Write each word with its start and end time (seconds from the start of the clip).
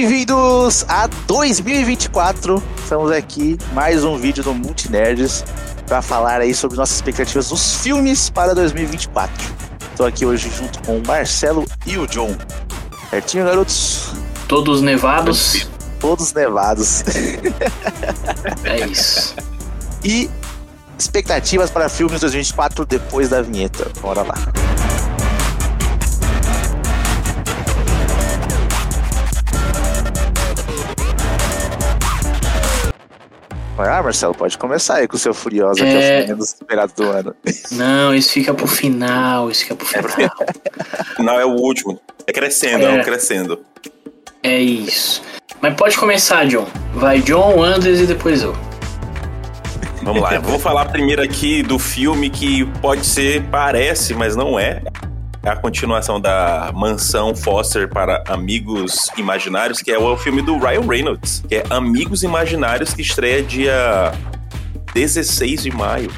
bem-vindos 0.00 0.84
a 0.88 1.08
2024. 1.26 2.62
Estamos 2.84 3.10
aqui 3.10 3.58
mais 3.72 4.04
um 4.04 4.16
vídeo 4.16 4.44
do 4.44 4.54
Multinerds 4.54 5.44
para 5.88 6.00
falar 6.00 6.40
aí 6.40 6.54
sobre 6.54 6.76
nossas 6.76 6.94
expectativas 6.94 7.48
dos 7.48 7.74
filmes 7.82 8.30
para 8.30 8.54
2024. 8.54 9.34
Estou 9.90 10.06
aqui 10.06 10.24
hoje 10.24 10.52
junto 10.56 10.80
com 10.86 10.98
o 10.98 11.02
Marcelo 11.04 11.64
e 11.84 11.98
o 11.98 12.06
John. 12.06 12.32
Certinho, 13.10 13.44
garotos? 13.44 14.12
Todos 14.46 14.82
nevados. 14.82 15.68
Todos 15.98 16.32
nevados. 16.32 17.02
É 18.62 18.86
isso. 18.86 19.34
e 20.04 20.30
expectativas 20.96 21.70
para 21.70 21.88
filmes 21.88 22.20
2024 22.20 22.86
depois 22.86 23.30
da 23.30 23.42
vinheta. 23.42 23.90
Bora 24.00 24.22
lá. 24.22 24.36
Ah, 33.78 34.02
Marcelo, 34.02 34.34
pode 34.34 34.58
começar 34.58 34.96
aí 34.96 35.06
com 35.08 35.16
o 35.16 35.18
seu 35.18 35.32
Furioso, 35.32 35.76
que 35.76 35.82
é 35.82 35.84
o 35.86 35.98
É. 35.98 36.16
filme 36.18 36.26
menos 36.34 36.48
esperado 36.54 36.92
do 36.96 37.04
ano. 37.04 37.34
Não, 37.72 38.14
isso 38.14 38.32
fica 38.32 38.52
pro 38.52 38.66
final, 38.66 39.50
isso 39.50 39.62
fica 39.62 39.76
pro 39.76 39.86
final. 39.86 40.30
Não, 41.18 41.38
é 41.38 41.44
o 41.44 41.50
último. 41.50 42.00
É 42.26 42.32
crescendo, 42.32 42.84
É. 42.84 42.98
é, 42.98 43.04
crescendo. 43.04 43.60
É 44.42 44.58
isso. 44.58 45.22
Mas 45.60 45.74
pode 45.74 45.96
começar, 45.96 46.46
John. 46.46 46.66
Vai 46.94 47.20
John, 47.20 47.62
Anders 47.62 48.00
e 48.00 48.06
depois 48.06 48.42
eu. 48.42 48.54
Vamos 50.02 50.22
lá, 50.22 50.34
eu 50.36 50.42
vou 50.42 50.58
falar 50.58 50.86
primeiro 50.86 51.20
aqui 51.22 51.62
do 51.62 51.78
filme 51.78 52.30
que 52.30 52.64
pode 52.80 53.04
ser, 53.04 53.42
parece, 53.50 54.14
mas 54.14 54.34
não 54.36 54.58
é. 54.58 54.80
É 55.42 55.50
a 55.50 55.56
continuação 55.56 56.20
da 56.20 56.72
Mansão 56.74 57.34
Foster 57.34 57.88
para 57.88 58.22
Amigos 58.28 59.08
Imaginários, 59.16 59.80
que 59.80 59.90
é 59.90 59.98
o 59.98 60.16
filme 60.16 60.42
do 60.42 60.58
Ryan 60.58 60.86
Reynolds, 60.86 61.42
que 61.48 61.56
é 61.56 61.64
Amigos 61.70 62.22
Imaginários, 62.22 62.92
que 62.92 63.02
estreia 63.02 63.42
dia 63.42 64.12
16 64.94 65.62
de 65.62 65.70
maio. 65.70 66.10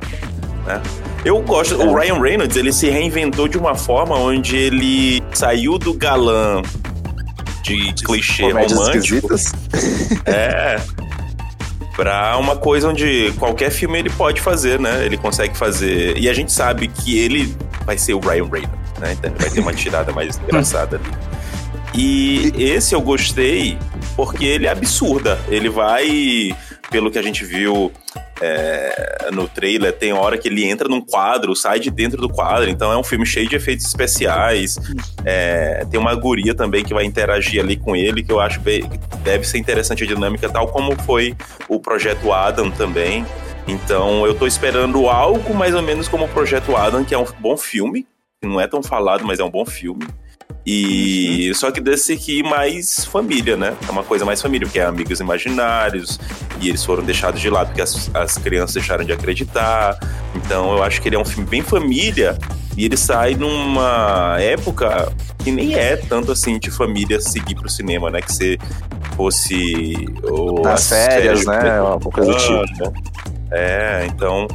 né? 0.67 0.81
Eu 1.22 1.39
gosto, 1.42 1.77
o 1.77 1.94
Ryan 1.94 2.19
Reynolds, 2.20 2.56
ele 2.56 2.72
se 2.72 2.89
reinventou 2.89 3.47
de 3.47 3.59
uma 3.59 3.75
forma 3.75 4.17
onde 4.17 4.56
ele 4.56 5.22
saiu 5.34 5.78
do 5.78 5.92
galã 5.92 6.62
de 7.62 7.92
clichê 8.03 8.44
Comédias 8.44 8.78
romântico. 8.78 9.34
esquisitas. 9.34 9.53
É. 10.25 10.81
Pra 11.94 12.39
uma 12.39 12.56
coisa 12.56 12.89
onde 12.89 13.33
qualquer 13.39 13.70
filme 13.70 13.98
ele 13.98 14.09
pode 14.11 14.41
fazer, 14.41 14.81
né? 14.81 15.05
Ele 15.05 15.19
consegue 15.19 15.55
fazer. 15.56 16.16
E 16.16 16.28
a 16.28 16.33
gente 16.33 16.50
sabe 16.50 16.89
que 16.89 17.19
ele 17.19 17.55
vai 17.84 17.98
ser 17.98 18.14
o 18.14 18.20
Ryan 18.20 18.48
Reynolds, 18.50 18.80
né? 19.01 19.12
Então 19.12 19.33
vai 19.37 19.51
ter 19.51 19.61
uma 19.61 19.73
tirada 19.73 20.12
mais 20.12 20.39
engraçada 20.39 20.97
ali. 20.97 21.41
E 21.95 22.53
esse 22.56 22.95
eu 22.95 23.01
gostei 23.01 23.77
porque 24.15 24.45
ele 24.45 24.67
é 24.67 24.70
absurda. 24.70 25.41
Ele 25.48 25.69
vai, 25.69 26.56
pelo 26.91 27.11
que 27.11 27.19
a 27.19 27.23
gente 27.23 27.45
viu 27.45 27.91
é, 28.41 29.28
no 29.33 29.48
trailer, 29.48 29.93
tem 29.93 30.12
hora 30.12 30.39
que 30.39 30.48
ele 30.48 30.65
entra 30.65 30.89
num 30.89 31.01
quadro, 31.01 31.55
sai 31.56 31.81
de 31.81 31.91
dentro 31.91 32.21
do 32.21 32.28
quadro. 32.28 32.71
Então 32.71 32.93
é 32.93 32.97
um 32.97 33.03
filme 33.03 33.27
cheio 33.27 33.48
de 33.48 33.56
efeitos 33.56 33.87
especiais. 33.87 34.78
É, 35.25 35.84
tem 35.91 35.98
uma 35.98 36.15
guria 36.15 36.55
também 36.55 36.84
que 36.84 36.95
vai 36.95 37.05
interagir 37.05 37.61
ali 37.61 37.77
com 37.77 37.97
ele, 37.97 38.23
que 38.23 38.31
eu 38.31 38.39
acho 38.39 38.61
que 38.61 38.84
deve 39.25 39.47
ser 39.47 39.59
interessante 39.59 40.05
a 40.05 40.06
dinâmica, 40.06 40.48
tal 40.48 40.69
como 40.69 40.97
foi 41.03 41.34
o 41.69 41.81
Projeto 41.81 42.33
Adam 42.33 42.71
também. 42.71 43.27
Então 43.67 44.25
eu 44.27 44.34
tô 44.34 44.47
esperando 44.47 45.09
algo 45.09 45.55
mais 45.55 45.75
ou 45.75 45.83
menos 45.83 46.06
como 46.09 46.25
o 46.25 46.28
Projeto 46.28 46.77
Adam, 46.77 47.05
que 47.05 47.15
é 47.15 47.19
um 47.19 47.27
bom 47.41 47.56
filme. 47.56 48.06
Não 48.42 48.58
é 48.58 48.66
tão 48.66 48.83
falado, 48.83 49.22
mas 49.27 49.38
é 49.38 49.44
um 49.44 49.50
bom 49.50 49.66
filme. 49.66 50.06
E 50.66 51.52
só 51.55 51.70
que 51.70 51.80
desse 51.80 52.14
aqui 52.14 52.42
mais 52.42 53.05
família, 53.05 53.55
né? 53.56 53.74
É 53.86 53.91
uma 53.91 54.02
coisa 54.02 54.24
mais 54.24 54.41
família, 54.41 54.66
porque 54.66 54.78
é 54.78 54.84
amigos 54.84 55.20
imaginários, 55.20 56.19
e 56.60 56.69
eles 56.69 56.82
foram 56.84 57.02
deixados 57.02 57.38
de 57.41 57.50
lado 57.50 57.66
porque 57.69 57.82
as, 57.82 58.10
as 58.14 58.38
crianças 58.38 58.74
deixaram 58.74 59.05
de 59.05 59.12
acreditar. 59.12 59.98
Então 60.34 60.72
eu 60.72 60.82
acho 60.82 61.02
que 61.02 61.08
ele 61.08 61.16
é 61.16 61.19
um 61.19 61.24
filme 61.24 61.48
bem 61.48 61.60
família, 61.62 62.38
e 62.76 62.84
ele 62.87 62.97
sai 62.97 63.34
numa 63.34 64.37
época 64.41 65.12
que 65.44 65.50
nem 65.53 65.75
é 65.75 65.97
tanto 65.97 66.32
assim 66.32 66.59
de 66.59 66.70
família 66.70 67.20
seguir 67.20 67.54
pro 67.56 67.69
cinema, 67.69 68.10
né? 68.10 68.22
Que 68.22 68.32
se 68.32 68.59
fosse. 69.16 69.94
o- 70.25 70.62
Nas 70.62 70.81
as 70.81 70.88
férias, 70.88 71.41
de 71.41 71.47
né? 71.47 71.81
Uma 71.82 71.98
coisa 72.00 72.32
do 72.32 72.36
tipo. 72.38 72.53
ano. 72.86 72.94
É, 73.53 74.06
então, 74.06 74.47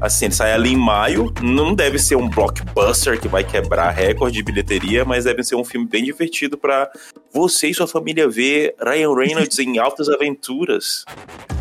assim, 0.00 0.26
ele 0.26 0.34
sai 0.34 0.52
ali 0.52 0.72
em 0.72 0.76
maio. 0.76 1.32
Não 1.42 1.74
deve 1.74 1.98
ser 1.98 2.16
um 2.16 2.28
blockbuster 2.28 3.20
que 3.20 3.28
vai 3.28 3.44
quebrar 3.44 3.90
recorde 3.90 4.36
de 4.36 4.42
bilheteria, 4.42 5.04
mas 5.04 5.24
deve 5.24 5.42
ser 5.44 5.56
um 5.56 5.64
filme 5.64 5.86
bem 5.86 6.04
divertido 6.04 6.56
pra 6.56 6.88
você 7.32 7.68
e 7.68 7.74
sua 7.74 7.86
família 7.86 8.28
ver 8.28 8.74
Ryan 8.82 9.14
Reynolds 9.14 9.58
em 9.58 9.78
altas 9.78 10.08
aventuras 10.08 11.04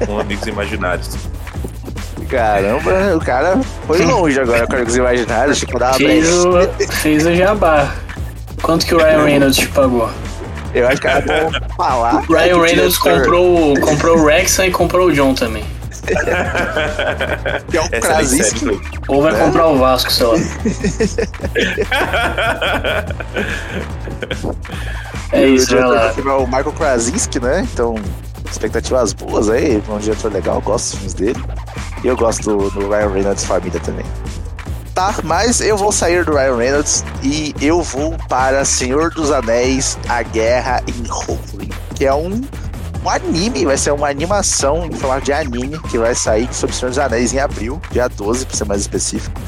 com 0.05 0.19
amigos 0.19 0.47
imaginários. 0.47 1.09
Caramba, 2.29 3.15
o 3.15 3.19
cara 3.19 3.59
foi 3.87 4.03
longe 4.03 4.39
agora 4.39 4.67
com 4.67 4.75
os 4.75 4.95
imaginários, 4.95 5.63
dá 5.79 5.89
uma 5.89 5.93
Fez 5.95 6.45
o, 6.45 6.51
fez 7.01 7.25
o 7.25 7.33
jabá. 7.33 7.95
Quanto 8.61 8.85
que 8.85 8.93
o 8.93 8.99
Ryan 8.99 9.23
Reynolds 9.23 9.57
te 9.57 9.67
pagou? 9.69 10.09
Eu 10.73 10.87
acho 10.87 11.01
que 11.01 11.07
era 11.07 11.21
bom 11.21 11.51
falar. 11.75 12.23
O 12.29 12.33
Ryan 12.33 12.57
o 12.57 12.61
Reynolds 12.61 12.97
comprou, 12.99 13.73
comprou 13.79 14.17
o 14.17 14.23
Wrexham 14.23 14.67
e 14.67 14.71
comprou 14.71 15.07
o 15.07 15.11
John 15.11 15.33
também. 15.33 15.63
Que 17.69 17.77
é 17.77 17.81
o 17.81 17.85
Essa 17.85 17.95
é 17.95 17.99
Krasinski. 17.99 18.59
série. 18.59 18.81
Ou 19.07 19.21
vai 19.21 19.35
comprar 19.37 19.67
o 19.67 19.77
Vasco, 19.77 20.11
sei 20.11 20.25
lá. 20.27 20.35
É 25.31 25.47
E 25.47 25.55
isso, 25.55 25.75
o 25.75 25.79
vai 25.79 25.89
diretor 26.13 26.25
lá. 26.25 26.33
é 26.33 26.37
o 26.37 26.45
Michael 26.47 26.71
Krasinski, 26.73 27.39
né? 27.39 27.67
Então, 27.71 27.95
expectativas 28.49 29.13
boas 29.13 29.49
aí. 29.49 29.81
É 29.87 29.91
um 29.91 29.99
diretor 29.99 30.31
legal, 30.33 30.55
eu 30.55 30.61
gosto 30.61 30.85
dos 30.85 30.93
filmes 30.95 31.13
dele. 31.13 31.43
E 32.03 32.07
eu 32.07 32.17
gosto 32.17 32.43
do, 32.43 32.69
do 32.71 32.89
Ryan 32.89 33.09
Reynolds 33.11 33.45
família 33.45 33.79
também. 33.79 34.05
Tá, 34.95 35.13
mas 35.23 35.61
eu 35.61 35.77
vou 35.77 35.91
sair 35.91 36.25
do 36.25 36.33
Ryan 36.33 36.57
Reynolds 36.57 37.03
e 37.23 37.55
eu 37.61 37.81
vou 37.81 38.17
para 38.27 38.65
Senhor 38.65 39.11
dos 39.11 39.31
Anéis, 39.31 39.97
A 40.09 40.21
Guerra 40.23 40.81
em 40.87 41.03
Howling, 41.09 41.69
que 41.95 42.05
é 42.05 42.13
um, 42.13 42.41
um 43.03 43.09
anime, 43.09 43.65
vai 43.65 43.77
ser 43.77 43.91
uma 43.91 44.09
animação 44.09 44.85
em 44.85 44.91
formato 44.91 45.25
de 45.25 45.33
anime 45.33 45.79
que 45.89 45.97
vai 45.97 46.13
sair 46.13 46.47
sobre 46.53 46.75
o 46.75 46.77
Senhor 46.77 46.89
dos 46.89 46.99
Anéis 46.99 47.33
em 47.33 47.39
abril, 47.39 47.81
dia 47.91 48.07
12, 48.07 48.45
pra 48.45 48.55
ser 48.55 48.65
mais 48.65 48.81
específico. 48.81 49.39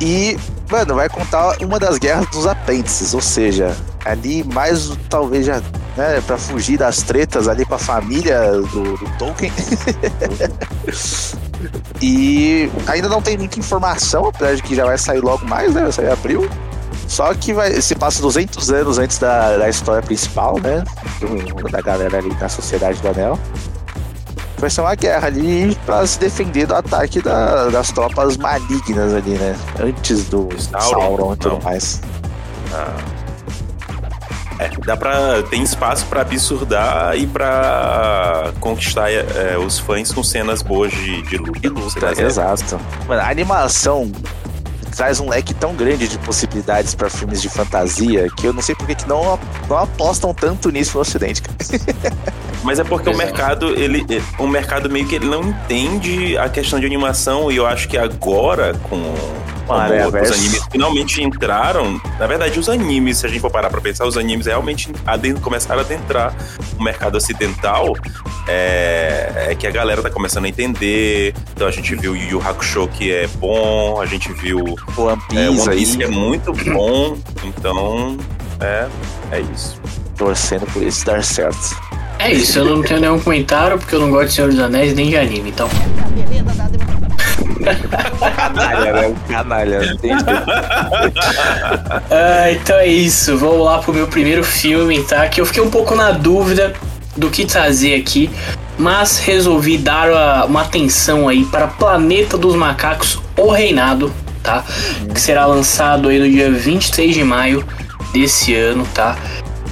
E, 0.00 0.38
mano, 0.70 0.94
vai 0.94 1.08
contar 1.08 1.56
uma 1.62 1.78
das 1.78 1.98
guerras 1.98 2.26
dos 2.28 2.46
apêndices, 2.46 3.14
ou 3.14 3.20
seja, 3.20 3.76
ali 4.04 4.44
mais 4.44 4.92
talvez 5.08 5.46
já, 5.46 5.62
né, 5.96 6.20
pra 6.26 6.36
fugir 6.36 6.78
das 6.78 7.02
tretas 7.02 7.48
ali 7.48 7.64
com 7.64 7.74
a 7.74 7.78
família 7.78 8.52
do, 8.52 8.96
do 8.96 9.18
Tolkien. 9.18 9.52
e 12.00 12.70
ainda 12.86 13.08
não 13.08 13.22
tem 13.22 13.36
muita 13.36 13.58
informação, 13.58 14.26
apesar 14.26 14.54
de 14.54 14.62
que 14.62 14.74
já 14.74 14.84
vai 14.84 14.98
sair 14.98 15.20
logo 15.20 15.44
mais, 15.46 15.74
né? 15.74 15.82
Vai 15.82 15.92
sair 15.92 16.06
em 16.06 16.12
abril. 16.12 16.48
Só 17.06 17.32
que 17.34 17.52
vai, 17.52 17.80
se 17.80 17.94
passa 17.94 18.20
200 18.22 18.70
anos 18.72 18.98
antes 18.98 19.18
da, 19.18 19.56
da 19.56 19.68
história 19.68 20.02
principal, 20.02 20.58
né? 20.60 20.82
da 21.70 21.80
galera 21.80 22.18
ali 22.18 22.32
da 22.34 22.48
Sociedade 22.48 23.00
do 23.00 23.08
Anel. 23.08 23.38
Vai 24.58 24.70
ser 24.70 24.80
uma 24.80 24.94
guerra 24.94 25.26
ali 25.26 25.76
pra 25.84 26.06
se 26.06 26.18
defender 26.18 26.66
do 26.66 26.74
ataque 26.74 27.20
da- 27.20 27.68
das 27.68 27.90
tropas 27.92 28.36
malignas 28.36 29.12
ali, 29.14 29.30
né? 29.32 29.54
Antes 29.80 30.24
do 30.26 30.48
Sauron? 30.58 30.90
Sauron, 31.00 31.32
e 31.34 31.36
tudo 31.36 31.54
Não. 31.56 31.62
mais. 31.62 32.00
É, 34.58 34.70
dá 34.86 34.96
pra. 34.96 35.42
Tem 35.42 35.62
espaço 35.62 36.06
pra 36.06 36.20
absurdar 36.20 37.16
e 37.18 37.26
pra 37.26 38.52
conquistar 38.60 39.10
é, 39.10 39.56
os 39.58 39.78
fãs 39.80 40.12
com 40.12 40.22
cenas 40.22 40.62
boas 40.62 40.92
de, 40.92 41.22
de 41.22 41.36
luta. 41.36 41.58
E 41.62 41.68
luta, 41.68 42.22
exato. 42.22 42.78
Mano, 43.08 43.20
a 43.20 43.28
animação 43.28 44.10
traz 44.94 45.20
um 45.20 45.28
leque 45.28 45.52
tão 45.54 45.74
grande 45.74 46.08
de 46.08 46.18
possibilidades 46.18 46.94
pra 46.94 47.10
filmes 47.10 47.40
de 47.42 47.48
fantasia 47.48 48.28
que 48.36 48.46
eu 48.46 48.52
não 48.52 48.62
sei 48.62 48.74
por 48.74 48.86
que 48.86 48.96
não, 49.08 49.38
não 49.68 49.78
apostam 49.78 50.32
tanto 50.32 50.70
nisso 50.70 50.94
no 50.96 51.00
ocidente. 51.02 51.42
Mas 52.62 52.78
é 52.78 52.84
porque 52.84 53.10
o 53.10 53.12
Pois 53.12 53.20
é. 53.22 53.24
mercado, 53.26 53.68
ele, 53.78 54.04
ele- 54.08 54.22
o 54.38 54.46
mercado 54.46 54.88
meio 54.88 55.06
que 55.06 55.16
ele 55.16 55.26
não 55.26 55.42
entende 55.44 56.36
a 56.38 56.48
questão 56.48 56.80
de 56.80 56.86
animação 56.86 57.50
e 57.52 57.56
eu 57.56 57.66
acho 57.66 57.86
que 57.88 57.98
agora 57.98 58.74
com 58.88 59.14
os 59.68 60.12
Verso. 60.12 60.34
animes 60.34 60.62
finalmente 60.70 61.22
entraram, 61.22 62.00
na 62.18 62.26
verdade 62.26 62.58
os 62.58 62.68
animes, 62.68 63.18
se 63.18 63.26
a 63.26 63.28
gente 63.28 63.40
for 63.40 63.50
parar 63.50 63.70
pra 63.70 63.80
pensar, 63.80 64.06
os 64.06 64.16
animes 64.16 64.46
realmente 64.46 64.92
aden- 65.06 65.36
começaram 65.36 65.80
a 65.80 65.84
adentrar 65.84 66.34
o 66.78 66.82
mercado 66.82 67.16
ocidental, 67.16 67.94
é, 68.46 69.46
é 69.50 69.54
que 69.54 69.66
a 69.66 69.70
galera 69.70 70.02
tá 70.02 70.10
começando 70.10 70.44
a 70.44 70.48
entender. 70.48 71.34
Então 71.54 71.66
a 71.66 71.70
gente 71.70 71.94
viu 71.94 72.14
Yu 72.16 72.30
Yu 72.32 72.42
Hakusho 72.46 72.88
que 72.88 73.12
é 73.12 73.26
bom, 73.38 74.00
a 74.00 74.06
gente 74.06 74.32
viu 74.32 74.58
O 74.96 75.02
One 75.02 75.22
é, 75.32 75.46
Piece 75.48 75.60
One 75.68 75.76
Piece 75.76 76.02
é 76.02 76.08
muito 76.08 76.52
bom, 76.52 77.16
então 77.44 78.16
é, 78.60 78.86
é 79.32 79.40
isso. 79.54 79.80
torcendo 80.16 80.66
por 80.72 80.82
isso 80.82 81.04
dar 81.06 81.22
certo. 81.24 81.76
É 82.18 82.32
isso, 82.32 82.58
eu 82.60 82.64
não 82.64 82.80
tenho 82.82 83.00
nenhum 83.00 83.18
comentário 83.18 83.76
porque 83.78 83.94
eu 83.94 84.00
não 84.00 84.10
gosto 84.10 84.28
de 84.28 84.34
Senhor 84.34 84.50
dos 84.50 84.60
Anéis 84.60 84.94
nem 84.94 85.08
de 85.08 85.16
anime, 85.16 85.50
então. 85.50 85.68
Canalha, 88.36 88.92
né? 88.92 89.14
Canalha. 89.28 89.80
ah, 92.10 92.50
então 92.50 92.76
é 92.76 92.86
isso. 92.86 93.36
Vamos 93.36 93.64
lá 93.64 93.78
pro 93.78 93.92
meu 93.92 94.06
primeiro 94.06 94.42
filme, 94.44 95.02
tá? 95.02 95.28
Que 95.28 95.40
eu 95.40 95.46
fiquei 95.46 95.62
um 95.62 95.70
pouco 95.70 95.94
na 95.94 96.10
dúvida 96.10 96.74
do 97.16 97.30
que 97.30 97.44
trazer 97.44 97.94
aqui, 97.94 98.30
mas 98.76 99.18
resolvi 99.18 99.78
dar 99.78 100.46
uma 100.46 100.62
atenção 100.62 101.28
aí 101.28 101.44
para 101.44 101.66
Planeta 101.68 102.36
dos 102.36 102.56
Macacos, 102.56 103.20
O 103.36 103.50
Reinado, 103.50 104.12
tá? 104.42 104.64
Que 105.12 105.20
será 105.20 105.46
lançado 105.46 106.08
aí 106.08 106.18
no 106.18 106.28
dia 106.28 106.50
23 106.50 107.14
de 107.14 107.24
maio 107.24 107.64
desse 108.12 108.54
ano, 108.54 108.86
tá? 108.94 109.16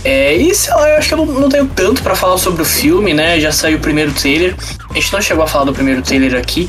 É, 0.05 0.35
e 0.35 0.53
sei 0.53 0.75
lá, 0.75 0.89
eu 0.89 0.99
acho 0.99 1.09
que 1.09 1.15
eu 1.15 1.19
não, 1.19 1.27
não 1.27 1.49
tenho 1.49 1.67
tanto 1.67 2.03
para 2.03 2.17
falar 2.17 2.37
sobre 2.37 2.63
o 2.63 2.65
filme, 2.65 3.15
né? 3.15 3.39
Já 3.39 3.53
saiu 3.53 3.79
o 3.79 3.81
primeiro 3.81 4.13
trailer. 4.13 4.57
A 4.91 4.95
gente 4.95 5.13
não 5.13 5.21
chegou 5.21 5.45
a 5.45 5.47
falar 5.47 5.65
do 5.65 5.73
primeiro 5.73 6.03
trailer 6.03 6.35
aqui, 6.35 6.69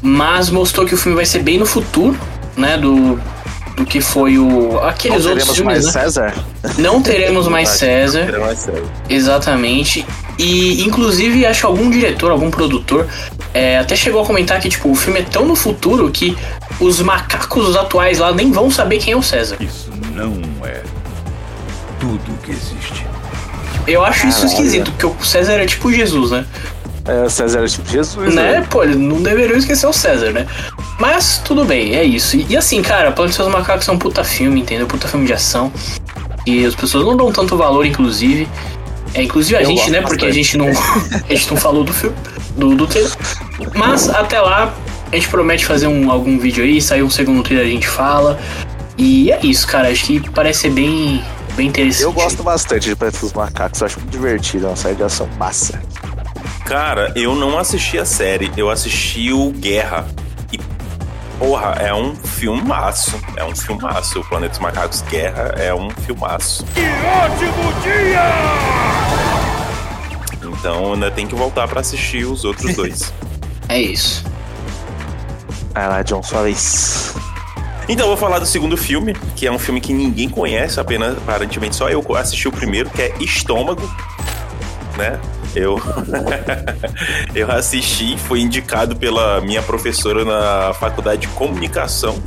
mas 0.00 0.50
mostrou 0.50 0.86
que 0.86 0.94
o 0.94 0.98
filme 0.98 1.16
vai 1.16 1.26
ser 1.26 1.40
bem 1.40 1.58
no 1.58 1.66
futuro, 1.66 2.18
né? 2.56 2.76
Do, 2.76 3.18
do 3.76 3.84
que 3.84 4.00
foi 4.00 4.38
o. 4.38 4.78
aqueles 4.80 5.24
não 5.24 5.32
outros 5.32 5.48
teremos 5.48 5.56
filmes. 5.56 5.84
mais 5.84 5.86
né? 5.86 5.92
César? 5.92 6.34
Não 6.78 7.02
teremos 7.02 7.48
mais 7.48 7.68
César. 7.70 8.32
Não 8.32 8.40
mais 8.40 8.58
César. 8.58 8.82
Exatamente. 9.08 10.06
E 10.38 10.82
inclusive 10.84 11.44
acho 11.46 11.60
que 11.60 11.66
algum 11.66 11.90
diretor, 11.90 12.30
algum 12.30 12.50
produtor, 12.50 13.06
é, 13.52 13.78
até 13.78 13.96
chegou 13.96 14.22
a 14.22 14.26
comentar 14.26 14.60
que 14.60 14.68
tipo, 14.68 14.90
o 14.90 14.94
filme 14.94 15.20
é 15.20 15.22
tão 15.22 15.44
no 15.44 15.56
futuro 15.56 16.08
que 16.10 16.36
os 16.78 17.00
macacos 17.00 17.76
atuais 17.76 18.18
lá 18.18 18.32
nem 18.32 18.52
vão 18.52 18.70
saber 18.70 18.98
quem 18.98 19.14
é 19.14 19.16
o 19.16 19.22
César. 19.22 19.56
Isso 19.60 19.90
não 20.14 20.40
é 20.64 20.82
tudo 21.98 22.38
que 22.44 22.52
existe. 22.52 23.06
Eu 23.86 24.04
acho 24.04 24.26
isso 24.26 24.42
Caralho. 24.42 24.52
esquisito, 24.52 24.90
porque 24.92 25.06
o 25.06 25.24
César 25.24 25.54
é 25.54 25.66
tipo 25.66 25.90
Jesus, 25.92 26.30
né? 26.30 26.44
É, 27.08 27.28
César 27.28 27.64
é 27.64 27.66
tipo 27.66 27.88
Jesus, 27.88 28.34
né? 28.34 28.60
né? 28.60 28.66
Pô, 28.68 28.84
não 28.84 29.22
deveriam 29.22 29.56
esquecer 29.58 29.86
o 29.86 29.92
César, 29.92 30.30
né? 30.30 30.46
Mas 31.00 31.40
tudo 31.42 31.64
bem, 31.64 31.96
é 31.96 32.04
isso. 32.04 32.36
E, 32.36 32.46
e 32.50 32.56
assim, 32.56 32.82
cara, 32.82 33.10
Planeta 33.12 33.42
dos 33.42 33.52
Macacos 33.52 33.88
é 33.88 33.92
um 33.92 33.98
puta 33.98 34.22
filme, 34.22 34.60
entendeu? 34.60 34.86
Puta 34.86 35.08
filme 35.08 35.26
de 35.26 35.32
ação. 35.32 35.72
E 36.46 36.66
as 36.66 36.74
pessoas 36.74 37.04
não 37.04 37.16
dão 37.16 37.32
tanto 37.32 37.56
valor, 37.56 37.86
inclusive. 37.86 38.46
É, 39.14 39.22
inclusive 39.22 39.56
a 39.56 39.62
Eu 39.62 39.68
gente, 39.68 39.90
né? 39.90 40.02
Porque 40.02 40.26
a 40.26 40.30
gente 40.30 40.58
não. 40.58 40.68
a 40.68 41.32
gente 41.32 41.50
não 41.50 41.56
falou 41.56 41.82
do 41.82 41.92
filme, 41.92 42.14
do, 42.56 42.74
do 42.74 42.86
trailer. 42.86 43.10
Mas 43.74 44.08
até 44.10 44.40
lá, 44.40 44.74
a 45.10 45.14
gente 45.14 45.28
promete 45.28 45.64
fazer 45.64 45.86
um, 45.86 46.10
algum 46.10 46.38
vídeo 46.38 46.62
aí, 46.62 46.80
sair 46.80 47.02
um 47.02 47.10
segundo 47.10 47.42
trailer 47.42 47.66
a 47.66 47.70
gente 47.70 47.88
fala. 47.88 48.38
E 48.98 49.32
é 49.32 49.40
isso, 49.42 49.66
cara. 49.66 49.88
Acho 49.88 50.04
que 50.04 50.28
parece 50.30 50.60
ser 50.60 50.70
bem, 50.70 51.24
bem 51.54 51.68
interessante. 51.68 52.02
Eu 52.02 52.12
gosto 52.12 52.42
bastante 52.42 52.88
de 52.88 52.96
Planeta 52.96 53.20
dos 53.20 53.32
Macacos, 53.32 53.82
acho 53.82 53.98
muito 53.98 54.10
divertido, 54.10 54.66
é 54.66 54.68
uma 54.68 54.76
série 54.76 54.96
de 54.96 55.02
ação 55.04 55.28
massa. 55.38 55.80
Cara, 56.68 57.10
eu 57.16 57.34
não 57.34 57.58
assisti 57.58 57.98
a 57.98 58.04
série, 58.04 58.52
eu 58.54 58.68
assisti 58.68 59.32
o 59.32 59.50
Guerra. 59.52 60.06
E, 60.52 60.58
porra, 61.38 61.70
é 61.80 61.94
um 61.94 62.14
filmaço. 62.14 63.18
É 63.36 63.44
um 63.44 63.56
filmaço. 63.56 64.20
O 64.20 64.24
Planeta 64.28 64.50
dos 64.50 64.58
Macacos 64.58 65.00
Guerra 65.00 65.54
é 65.56 65.74
um 65.74 65.88
filmaço. 65.88 66.66
Que 66.74 66.82
ótimo 66.82 67.72
dia! 67.82 68.20
Então 70.42 70.92
ainda 70.92 71.10
tem 71.10 71.26
que 71.26 71.34
voltar 71.34 71.66
pra 71.66 71.80
assistir 71.80 72.26
os 72.26 72.44
outros 72.44 72.76
dois. 72.76 73.14
É 73.70 73.80
isso. 73.80 74.24
Vai 75.74 75.88
lá, 75.88 76.02
John, 76.02 76.22
sua 76.22 76.42
vez. 76.42 77.14
Então 77.86 78.06
eu 78.06 78.08
vou 78.08 78.16
falar 78.16 78.38
do 78.38 78.46
segundo 78.46 78.78
filme, 78.78 79.14
que 79.36 79.46
é 79.46 79.52
um 79.52 79.58
filme 79.58 79.78
que 79.78 79.92
ninguém 79.92 80.26
conhece, 80.26 80.80
apenas 80.80 81.18
aparentemente 81.18 81.76
só 81.76 81.90
eu 81.90 82.02
assisti 82.16 82.48
o 82.48 82.52
primeiro, 82.52 82.88
que 82.88 83.02
é 83.02 83.14
Estômago, 83.20 83.82
né? 84.96 85.20
Eu 85.58 85.80
eu 87.34 87.50
assisti, 87.50 88.16
foi 88.16 88.40
indicado 88.40 88.96
pela 88.96 89.40
minha 89.40 89.62
professora 89.62 90.24
na 90.24 90.72
faculdade 90.74 91.22
de 91.22 91.28
comunicação. 91.28 92.22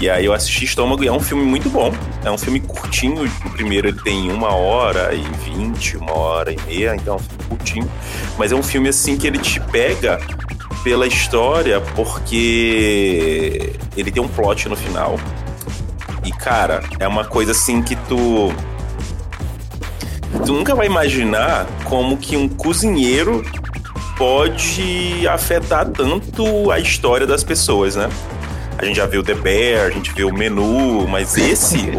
E 0.00 0.10
aí 0.10 0.24
eu 0.24 0.32
assisti 0.32 0.64
Estômago 0.64 1.04
e 1.04 1.06
é 1.06 1.12
um 1.12 1.20
filme 1.20 1.44
muito 1.44 1.70
bom. 1.70 1.92
É 2.24 2.30
um 2.30 2.36
filme 2.36 2.60
curtinho. 2.60 3.24
O 3.46 3.50
primeiro 3.50 3.88
ele 3.88 4.00
tem 4.02 4.30
uma 4.30 4.52
hora 4.52 5.14
e 5.14 5.22
vinte, 5.44 5.96
uma 5.96 6.12
hora 6.12 6.52
e 6.52 6.60
meia, 6.62 6.96
então 6.96 7.14
é 7.14 7.16
um 7.16 7.20
filme 7.20 7.44
curtinho. 7.48 7.90
Mas 8.36 8.50
é 8.50 8.56
um 8.56 8.62
filme 8.62 8.88
assim 8.88 9.16
que 9.16 9.26
ele 9.26 9.38
te 9.38 9.60
pega 9.60 10.20
pela 10.82 11.06
história, 11.06 11.80
porque 11.94 13.72
ele 13.96 14.10
tem 14.10 14.22
um 14.22 14.28
plot 14.28 14.68
no 14.68 14.76
final. 14.76 15.18
E, 16.24 16.32
cara, 16.32 16.82
é 16.98 17.06
uma 17.06 17.24
coisa 17.24 17.52
assim 17.52 17.82
que 17.82 17.96
tu. 17.96 18.52
Tu 20.44 20.52
nunca 20.52 20.74
vai 20.74 20.86
imaginar 20.86 21.66
como 21.84 22.16
que 22.16 22.36
um 22.36 22.48
cozinheiro 22.48 23.44
pode 24.16 25.26
afetar 25.28 25.86
tanto 25.86 26.70
a 26.70 26.78
história 26.78 27.26
das 27.26 27.42
pessoas, 27.42 27.96
né? 27.96 28.08
A 28.78 28.84
gente 28.84 28.96
já 28.96 29.06
viu 29.06 29.22
The 29.22 29.34
Bear, 29.34 29.86
a 29.86 29.90
gente 29.90 30.12
viu 30.12 30.28
o 30.28 30.34
menu, 30.34 31.06
mas 31.08 31.36
esse, 31.36 31.90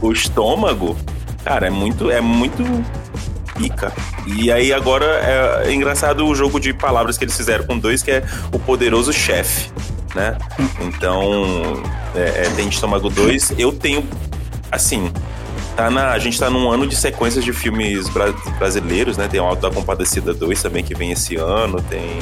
o, 0.00 0.08
o 0.08 0.12
estômago, 0.12 0.96
cara, 1.44 1.66
é 1.66 1.70
muito, 1.70 2.10
é 2.10 2.20
muito 2.20 2.62
pica. 3.56 3.92
E 4.26 4.50
aí 4.50 4.72
agora 4.72 5.04
é, 5.04 5.68
é 5.68 5.72
engraçado 5.72 6.26
o 6.26 6.34
jogo 6.34 6.58
de 6.58 6.72
palavras 6.72 7.16
que 7.16 7.24
eles 7.24 7.36
fizeram 7.36 7.64
com 7.64 7.78
dois, 7.78 8.02
que 8.02 8.10
é 8.10 8.24
o 8.52 8.58
poderoso 8.58 9.12
chefe, 9.12 9.70
né? 10.14 10.36
Então, 10.80 11.82
é, 12.14 12.46
é, 12.46 12.52
tem 12.56 12.68
Estômago 12.68 13.08
2. 13.08 13.54
Eu 13.58 13.72
tenho, 13.72 14.06
assim, 14.70 15.10
tá 15.76 15.90
na, 15.90 16.10
a 16.12 16.18
gente 16.18 16.38
tá 16.38 16.48
num 16.50 16.70
ano 16.70 16.86
de 16.86 16.96
sequências 16.96 17.44
de 17.44 17.52
filmes 17.52 18.08
bra- 18.08 18.32
brasileiros, 18.58 19.16
né? 19.16 19.28
Tem 19.28 19.40
o 19.40 19.44
Alto 19.44 19.62
da 19.62 19.70
Compadecida 19.74 20.32
2 20.34 20.62
também, 20.62 20.82
que 20.84 20.94
vem 20.94 21.12
esse 21.12 21.36
ano, 21.36 21.80
tem 21.82 22.18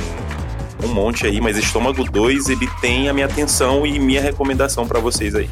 um 0.84 0.88
monte 0.88 1.26
aí, 1.26 1.40
mas 1.40 1.56
Estômago 1.56 2.02
2, 2.04 2.48
ele 2.48 2.68
tem 2.80 3.08
a 3.08 3.12
minha 3.14 3.26
atenção 3.26 3.86
e 3.86 3.98
minha 3.98 4.20
recomendação 4.20 4.86
pra 4.86 4.98
vocês 5.00 5.34
aí. 5.34 5.48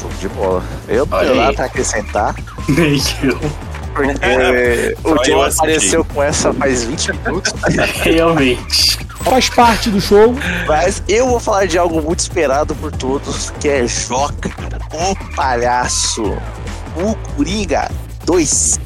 Show 0.00 0.10
de 0.20 0.28
bola. 0.30 0.62
Eu 0.88 1.06
nada 1.06 1.48
aí. 1.48 1.54
pra 1.54 1.64
acrescentar, 1.66 2.34
Nem 2.68 3.00
eu. 3.22 3.38
porque 5.02 5.30
Só 5.30 5.36
o 5.36 5.42
assisti. 5.42 5.60
apareceu 5.62 6.04
com 6.04 6.22
essa 6.22 6.52
faz 6.54 6.84
20 6.84 7.12
minutos, 7.12 7.52
Realmente. 8.02 8.98
Faz 9.22 9.48
parte 9.50 9.88
do 9.90 10.00
show. 10.00 10.34
mas 10.66 11.02
eu 11.06 11.28
vou 11.28 11.38
falar 11.38 11.66
de 11.66 11.78
algo 11.78 12.00
muito 12.02 12.18
esperado 12.20 12.74
por 12.74 12.90
todos, 12.90 13.50
que 13.60 13.68
é 13.68 13.86
Joca, 13.86 14.50
o 14.92 15.34
palhaço, 15.36 16.36
o 16.96 17.14
Coringa 17.34 17.90
2. 18.24 18.80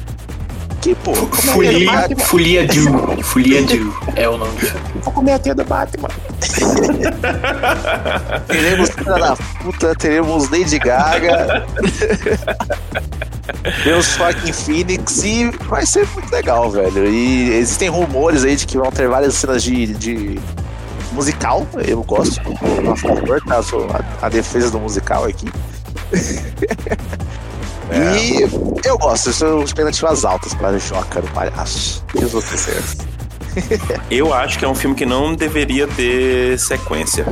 Que, 0.81 0.95
pô, 0.95 1.11
que 1.11 1.47
Folia, 1.47 2.09
Folia 2.17 2.67
Do. 2.67 3.23
Folia 3.23 3.63
Do 3.63 3.93
é 4.15 4.29
o 4.29 4.37
nome. 4.37 4.51
Vou 5.01 5.11
comer 5.11 5.33
a 5.33 5.39
tia 5.39 5.55
do 5.55 5.65
Batman. 5.65 6.07
teremos 8.47 8.91
Filha 8.91 9.15
da 9.15 9.35
Puta, 9.35 9.93
teremos 9.95 10.49
Lady 10.49 10.79
Gaga. 10.79 11.65
teremos 13.83 14.15
fucking 14.15 14.53
Phoenix 14.53 15.23
e 15.23 15.49
vai 15.67 15.85
ser 15.85 16.07
muito 16.13 16.31
legal, 16.31 16.69
velho. 16.69 17.05
E 17.07 17.55
existem 17.55 17.89
rumores 17.89 18.45
aí 18.45 18.55
de 18.55 18.65
que 18.67 18.77
vão 18.77 18.91
ter 18.91 19.09
várias 19.09 19.33
cenas 19.33 19.63
de, 19.63 19.87
de 19.95 20.39
musical. 21.11 21.67
Eu 21.85 22.03
gosto, 22.03 22.39
a 22.91 22.95
favor, 22.95 23.41
tá? 23.41 23.63
Sou 23.63 23.87
a, 23.89 23.99
a 24.25 24.29
defesa 24.29 24.69
do 24.69 24.79
musical 24.79 25.25
aqui. 25.25 25.47
E 27.91 28.87
eu 28.87 28.97
gosto, 28.97 29.29
eu 29.29 29.33
sou 29.33 29.63
expectativas 29.63 30.25
altas 30.25 30.53
para 30.53 30.77
Joca 30.77 31.21
do 31.21 31.27
palhaço. 31.31 32.03
E 32.15 32.23
os 32.23 32.33
outros. 32.33 32.67
Eu 34.11 34.33
acho 34.33 34.59
que 34.59 34.65
é 34.65 34.67
um 34.67 34.75
filme 34.75 34.95
que 34.95 35.05
não 35.05 35.33
deveria 35.33 35.87
ter 35.87 36.59
sequência. 36.59 37.25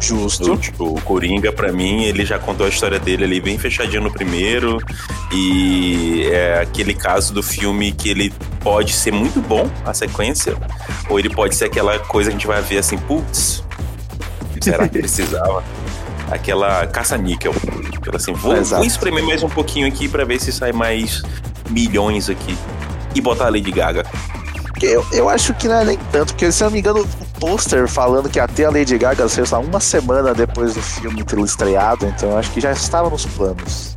Justo. 0.00 0.52
O, 0.52 0.56
tipo, 0.56 0.84
o 0.84 1.00
Coringa, 1.00 1.52
pra 1.52 1.72
mim, 1.72 2.02
ele 2.02 2.26
já 2.26 2.38
contou 2.38 2.66
a 2.66 2.68
história 2.68 2.98
dele 2.98 3.24
ali 3.24 3.40
bem 3.40 3.56
fechadinho 3.56 4.02
no 4.02 4.12
primeiro. 4.12 4.78
E 5.32 6.28
é 6.30 6.60
aquele 6.60 6.92
caso 6.92 7.32
do 7.32 7.42
filme 7.42 7.92
que 7.92 8.10
ele 8.10 8.34
pode 8.60 8.92
ser 8.92 9.12
muito 9.12 9.40
bom, 9.40 9.70
a 9.84 9.94
sequência, 9.94 10.56
ou 11.08 11.18
ele 11.18 11.30
pode 11.30 11.54
ser 11.54 11.66
aquela 11.66 11.98
coisa 12.00 12.30
que 12.30 12.36
a 12.36 12.38
gente 12.38 12.46
vai 12.46 12.60
ver 12.62 12.78
assim, 12.78 12.98
putz, 12.98 13.64
será 14.60 14.88
que 14.88 14.98
precisava? 15.00 15.62
Aquela 16.32 16.86
caça-níquel. 16.86 17.54
Assim, 18.14 18.32
vou, 18.32 18.56
Exato. 18.56 18.76
vou 18.76 18.86
espremer 18.86 19.24
mais 19.24 19.42
um 19.42 19.48
pouquinho 19.48 19.86
aqui 19.86 20.08
pra 20.08 20.24
ver 20.24 20.40
se 20.40 20.50
sai 20.50 20.72
mais 20.72 21.22
milhões 21.70 22.28
aqui. 22.28 22.56
E 23.14 23.20
botar 23.20 23.46
a 23.46 23.50
Lady 23.50 23.70
Gaga. 23.70 24.04
Eu, 24.80 25.06
eu 25.12 25.28
acho 25.28 25.54
que 25.54 25.68
não 25.68 25.76
é 25.76 25.84
nem 25.84 25.98
tanto, 26.10 26.32
porque 26.32 26.50
se 26.50 26.62
eu 26.62 26.66
não 26.66 26.72
me 26.72 26.80
engano, 26.80 27.02
o 27.02 27.38
pôster 27.38 27.86
falando 27.86 28.28
que 28.28 28.40
até 28.40 28.64
a 28.64 28.70
Lady 28.70 28.98
Gaga 28.98 29.28
saiu 29.28 29.46
só 29.46 29.60
uma 29.60 29.78
semana 29.78 30.34
depois 30.34 30.74
do 30.74 30.82
filme 30.82 31.22
ter 31.22 31.38
estreado, 31.38 32.06
então 32.06 32.30
eu 32.30 32.38
acho 32.38 32.50
que 32.50 32.60
já 32.60 32.72
estava 32.72 33.08
nos 33.08 33.24
planos. 33.24 33.94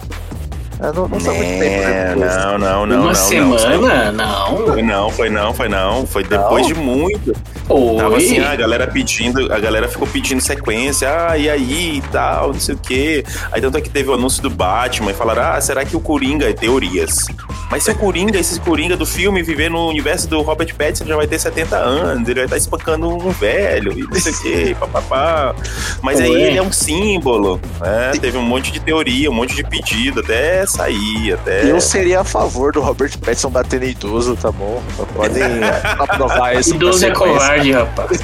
Não, 0.79 0.94
não 1.08 1.08
tempo 1.10 1.32
É, 1.32 2.10
depois. 2.13 2.36
não, 2.36 2.58
não, 2.58 2.86
não, 2.86 2.96
Uma 3.01 3.08
não, 3.08 3.15
semana? 3.15 4.12
Não, 4.12 4.58
Não. 4.58 4.67
foi 4.67 4.82
não, 4.82 5.10
foi 5.12 5.29
não, 5.29 5.53
foi 5.53 5.70
não. 5.70 6.05
Foi 6.05 6.24
depois 6.24 6.67
Não? 6.67 6.74
de 6.74 6.79
muito. 6.79 7.34
Oi. 7.67 7.98
Tava 7.98 8.17
assim, 8.17 8.39
a 8.39 8.55
galera 8.55 8.86
pedindo, 8.86 9.51
a 9.51 9.60
galera 9.60 9.88
ficou 9.88 10.08
pedindo 10.08 10.39
sequência, 10.41 11.10
ah, 11.29 11.38
e 11.38 11.50
aí 11.50 11.98
e 11.98 12.01
tal, 12.12 12.53
não 12.53 12.60
sei 12.60 12.75
o 12.75 12.77
quê. 12.77 13.24
Aí 13.51 13.60
tanto 13.62 13.77
é 13.77 13.82
que 13.82 13.89
teve 13.89 14.10
o 14.10 14.13
anúncio 14.13 14.41
do 14.44 14.50
Batman 14.50 15.12
e 15.12 15.13
falaram, 15.13 15.41
ah, 15.44 15.62
será 15.62 15.84
que 15.84 15.96
o 15.96 16.00
Coringa, 16.00 16.53
teorias. 16.53 17.25
Mas 17.72 17.84
se 17.84 17.89
o 17.91 17.96
Coringa, 17.96 18.38
esse 18.38 18.60
Coringa 18.60 18.96
do 18.96 19.05
filme, 19.05 19.41
viver 19.41 19.72
no 19.72 19.88
universo 19.89 20.27
do 20.27 20.41
Robert 20.41 20.75
Pattinson, 20.75 21.05
já 21.05 21.15
vai 21.15 21.25
ter 21.25 21.39
70 21.39 21.75
anos, 21.75 22.27
ele 22.27 22.36
vai 22.41 22.46
estar 22.46 22.58
espancando 22.58 23.10
um 23.10 23.29
velho, 23.32 23.94
e 23.98 24.03
não 24.03 24.13
sei 24.13 24.32
o 24.32 24.41
quê, 24.41 24.75
papapá. 24.79 25.55
Mas 26.03 26.20
aí 26.20 26.29
Ué. 26.32 26.41
ele 26.41 26.58
é 26.58 26.62
um 26.62 26.72
símbolo, 26.72 27.60
né? 27.79 28.12
Teve 28.22 28.38
um 28.38 28.44
monte 28.44 28.72
de 28.72 28.79
teoria, 28.79 29.32
um 29.32 29.34
monte 29.34 29.55
de 29.55 29.63
pedido, 29.63 30.20
até 30.20 30.65
sair, 30.68 31.34
até... 31.34 31.70
Eu 31.70 31.80
seria 31.82 32.22
a 32.22 32.24
favor 32.24 32.72
do 32.72 32.82
Robert 32.82 33.18
Pattinson 33.20 33.50
bater 33.50 33.82
em 33.84 33.90
idoso, 33.92 34.36
tá 34.36 34.52
bom? 34.52 34.82
Podem 35.16 35.44
aprovar 36.00 36.56
esse 36.56 36.76
Idoso 36.76 37.06
é 37.06 37.12
covarde, 37.12 37.72
rapaz. 37.72 38.22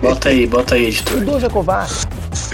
Bota 0.00 0.28
aí, 0.28 0.46
bota 0.46 0.74
aí, 0.74 0.86
editor. 0.86 1.18
Idoso 1.18 1.46
é 1.46 1.48
covarde. 1.48 1.94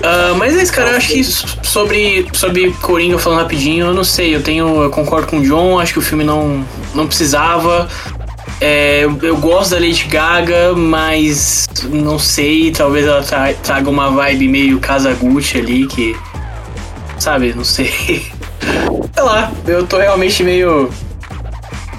Ah, 0.03 0.35
mas 0.37 0.57
é 0.57 0.63
isso, 0.63 0.73
cara. 0.73 0.91
Eu 0.93 0.97
acho 0.97 1.09
que 1.09 1.25
sobre, 1.25 2.27
sobre 2.33 2.71
Coringa, 2.83 3.19
falando 3.19 3.41
rapidinho, 3.41 3.87
eu 3.87 3.95
não 3.95 4.05
sei. 4.05 4.35
Eu 4.35 4.43
tenho. 4.43 4.83
Eu 4.83 4.91
concordo 4.91 5.27
com 5.29 5.39
o 5.39 5.43
John. 5.43 5.79
Acho 5.79 5.93
que 5.95 5.99
o 5.99 6.03
filme 6.03 6.25
não, 6.25 6.65
não 6.95 7.07
precisava. 7.07 7.89
É, 8.61 9.05
eu, 9.05 9.19
eu 9.23 9.37
gosto 9.37 9.71
da 9.73 9.77
Lady 9.79 10.05
Gaga, 10.05 10.75
mas 10.75 11.67
não 11.91 12.19
sei. 12.19 12.71
Talvez 12.71 13.07
ela 13.07 13.23
tra- 13.23 13.53
traga 13.63 13.91
uma 13.91 14.11
vibe 14.11 14.49
meio 14.49 14.81
Kazaguchi 14.81 15.59
ali, 15.59 15.87
que. 15.87 16.17
Sabe? 17.19 17.53
Não 17.55 17.65
sei. 17.65 18.27
Sei 19.15 19.23
lá. 19.23 19.53
Eu 19.67 19.87
tô 19.87 19.99
realmente 19.99 20.43
meio. 20.43 20.91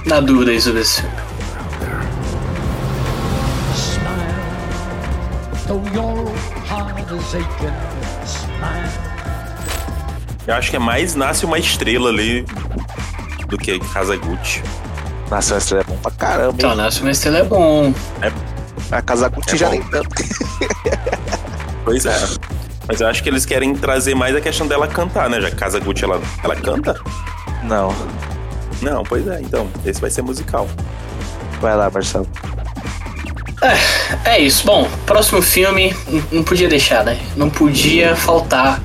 Na 0.05 0.19
dúvida 0.19 0.51
aí 0.51 0.61
sobre 0.61 0.81
esse 0.81 1.01
filme. 1.01 1.15
Eu 10.47 10.53
acho 10.53 10.69
que 10.69 10.75
é 10.75 10.79
mais 10.79 11.15
nasce 11.15 11.45
uma 11.45 11.57
estrela 11.57 12.09
ali 12.09 12.45
do 13.47 13.57
que 13.57 13.79
Kazaguchi. 13.79 14.61
Nossa, 15.29 15.55
essa 15.55 15.77
é 15.79 15.83
bom 15.83 15.97
pra 15.97 16.11
caramba, 16.11 16.49
hein? 16.49 16.53
Então, 16.57 16.75
Nasce 16.75 17.01
uma 17.01 17.09
estrela 17.11 17.39
é 17.39 17.43
bom. 17.43 17.91
A 18.91 19.01
Kazaguchi 19.01 19.55
É 19.55 19.57
já 19.57 19.65
bom. 19.67 19.71
nem 19.71 19.83
tanto. 19.83 20.09
Pois 21.83 22.03
é. 22.05 22.15
Mas 22.87 23.01
eu 23.01 23.07
acho 23.07 23.23
que 23.23 23.29
eles 23.29 23.45
querem 23.45 23.75
trazer 23.75 24.15
mais 24.15 24.35
a 24.35 24.41
questão 24.41 24.67
dela 24.67 24.87
cantar, 24.87 25.29
né? 25.29 25.41
Já 25.41 25.49
que 25.49 25.55
Kazaguchi, 25.55 26.03
ela, 26.03 26.21
ela 26.43 26.55
canta? 26.55 26.99
Não. 27.63 27.93
Não, 28.81 29.03
pois 29.03 29.27
é. 29.27 29.41
Então, 29.41 29.67
esse 29.85 29.99
vai 29.99 30.09
ser 30.09 30.21
musical. 30.21 30.67
Vai 31.59 31.75
lá, 31.75 31.89
Marcelo. 31.89 32.27
É 34.23 34.39
isso. 34.39 34.65
Bom, 34.65 34.87
próximo 35.05 35.41
filme, 35.41 35.95
não 36.31 36.43
podia 36.43 36.67
deixar, 36.67 37.03
né? 37.03 37.19
Não 37.35 37.49
podia 37.49 38.15
faltar 38.15 38.81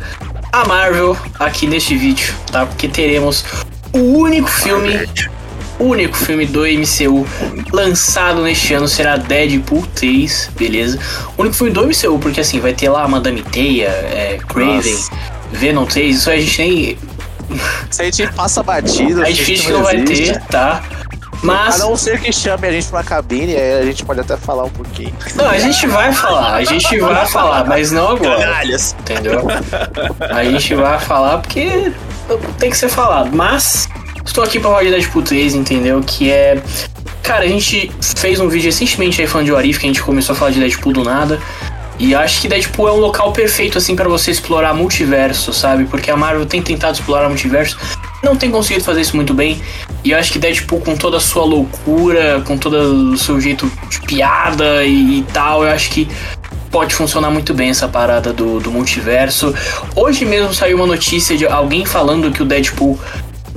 a 0.53 0.65
Marvel 0.65 1.17
aqui 1.39 1.67
neste 1.67 1.97
vídeo, 1.97 2.35
tá? 2.51 2.65
Porque 2.67 2.89
teremos 2.89 3.45
o 3.93 3.99
único 3.99 4.49
filme, 4.49 4.95
o 4.95 5.40
único 5.85 6.17
filme 6.17 6.47
do 6.47 6.61
MCU 6.63 7.27
lançado 7.73 8.43
neste 8.43 8.75
ano 8.75 8.87
será 8.89 9.17
Deadpool 9.17 9.87
3, 9.95 10.51
beleza? 10.57 10.99
O 11.37 11.43
único 11.43 11.57
filme 11.57 11.73
do 11.73 11.87
MCU, 11.87 12.19
porque 12.19 12.41
assim, 12.41 12.61
vai 12.61 12.73
ter 12.73 12.89
lá 12.89 13.07
Madame 13.09 13.43
Teia, 13.43 13.89
é, 13.89 14.39
Craven, 14.47 14.93
Nossa. 14.93 15.11
Venom 15.53 15.87
3, 15.87 16.17
isso 16.17 16.31
a 16.31 16.37
gente 16.37 16.61
nem. 16.63 16.99
Se 17.91 18.03
a 18.03 18.05
gente 18.05 18.27
passa 18.33 18.63
batido, 18.63 19.23
É 19.27 19.33
difícil 19.33 19.67
que 19.67 19.73
não 19.73 19.83
vai 19.83 19.97
existe. 19.97 20.33
ter, 20.33 20.41
tá? 20.47 20.83
A 21.43 21.47
Mas. 21.47 21.79
não 21.79 21.97
ser 21.97 22.21
que 22.21 22.31
chame 22.33 22.69
a 22.69 22.71
gente 22.73 22.87
pra 22.89 23.03
cabine, 23.03 23.57
aí 23.57 23.81
a 23.81 23.83
gente 23.85 24.05
pode 24.05 24.21
até 24.21 24.37
falar 24.37 24.65
um 24.65 24.71
pouquinho. 24.71 25.13
Não, 25.35 25.49
a 25.49 25.59
gente 25.59 25.87
vai 25.87 26.13
falar, 26.13 26.55
a 26.57 26.65
gente 26.65 26.99
vai 26.99 27.27
falar, 27.27 27.65
mas 27.65 27.91
não 27.91 28.09
agora. 28.11 28.41
Canalhas! 28.45 28.95
entendeu? 29.01 29.47
A 30.21 30.45
gente 30.45 30.75
vai 30.75 30.99
falar 31.01 31.39
porque 31.39 31.91
tem 32.59 32.71
que 32.71 32.77
ser 32.77 32.91
falado. 32.91 33.35
Mas 33.35 33.89
estou 34.31 34.45
aqui 34.45 34.61
pra 34.61 34.71
falar 34.71 34.85
de 34.85 34.91
Deadpool 34.91 35.23
3, 35.23 35.55
entendeu? 35.55 36.01
Que 36.07 36.31
é. 36.31 36.63
Cara, 37.23 37.45
a 37.45 37.49
gente 37.49 37.91
fez 38.17 38.41
um 38.41 38.49
vídeo 38.49 38.67
recentemente 38.67 39.21
aí 39.21 39.27
falando 39.27 39.47
de 39.47 39.53
Warif, 39.53 39.79
que 39.79 39.87
a 39.87 39.89
gente 39.89 40.03
começou 40.03 40.35
a 40.35 40.37
falar 40.37 40.51
de 40.53 40.61
Deadpool 40.61 40.93
do 40.93 41.05
nada. 41.05 41.39
E 41.99 42.15
acho 42.15 42.41
que 42.41 42.49
Deadpool 42.49 42.89
é 42.89 42.93
um 42.93 42.97
local 42.97 43.33
perfeito, 43.33 43.77
assim, 43.77 43.95
pra 43.95 44.09
você 44.09 44.31
explorar 44.31 44.73
multiverso, 44.73 45.53
sabe? 45.53 45.85
Porque 45.85 46.11
a 46.11 46.17
Marvel 46.17 46.47
tem 46.47 46.63
tentado 46.63 46.95
explorar 46.95 47.29
multiverso, 47.29 47.77
não 48.23 48.35
tem 48.35 48.51
conseguido 48.51 48.83
fazer 48.83 49.03
isso 49.03 49.15
muito 49.15 49.35
bem. 49.35 49.61
E 50.03 50.15
acho 50.15 50.33
que 50.33 50.39
Deadpool, 50.39 50.81
com 50.81 50.97
toda 50.97 51.19
a 51.19 51.21
sua 51.21 51.45
loucura, 51.45 52.43
com 52.47 52.57
todo 52.57 53.13
o 53.13 53.19
seu 53.19 53.39
jeito 53.39 53.71
de 53.91 54.01
piada 54.01 54.83
e, 54.85 55.19
e 55.19 55.23
tal, 55.31 55.63
eu 55.63 55.71
acho 55.71 55.91
que 55.91 56.09
pode 56.71 56.95
funcionar 56.95 57.31
muito 57.31 57.53
bem 57.53 57.69
essa 57.69 57.87
parada 57.87 58.33
do, 58.33 58.61
do 58.61 58.71
multiverso. 58.71 59.53
Hoje 59.95 60.25
mesmo 60.25 60.55
saiu 60.55 60.79
uma 60.79 60.87
notícia 60.87 61.37
de 61.37 61.47
alguém 61.47 61.85
falando 61.85 62.31
que 62.31 62.43
o 62.43 62.47
Deadpool 62.47 62.99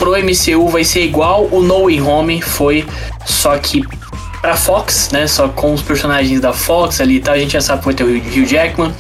pro 0.03 0.12
MCU 0.22 0.67
vai 0.67 0.83
ser 0.83 1.01
igual 1.05 1.48
o 1.51 1.62
No 1.62 1.83
Way 1.86 2.01
Home 2.01 2.41
foi, 2.41 2.86
só 3.25 3.57
que 3.57 3.81
pra 4.41 4.55
Fox, 4.57 5.10
né? 5.12 5.25
Só 5.27 5.48
com 5.48 5.74
os 5.74 5.81
personagens 5.81 6.41
da 6.41 6.51
Fox 6.51 7.00
ali 7.00 7.15
e 7.15 7.19
tal. 7.22 7.33
A 7.36 7.38
gente 7.38 7.53
já 7.53 7.62
sabe 7.62 7.79
que 7.79 7.86
vai 7.86 7.93
ter 7.93 8.03
o 8.03 8.07
Hugh 8.10 8.45
Jackman. 8.45 8.93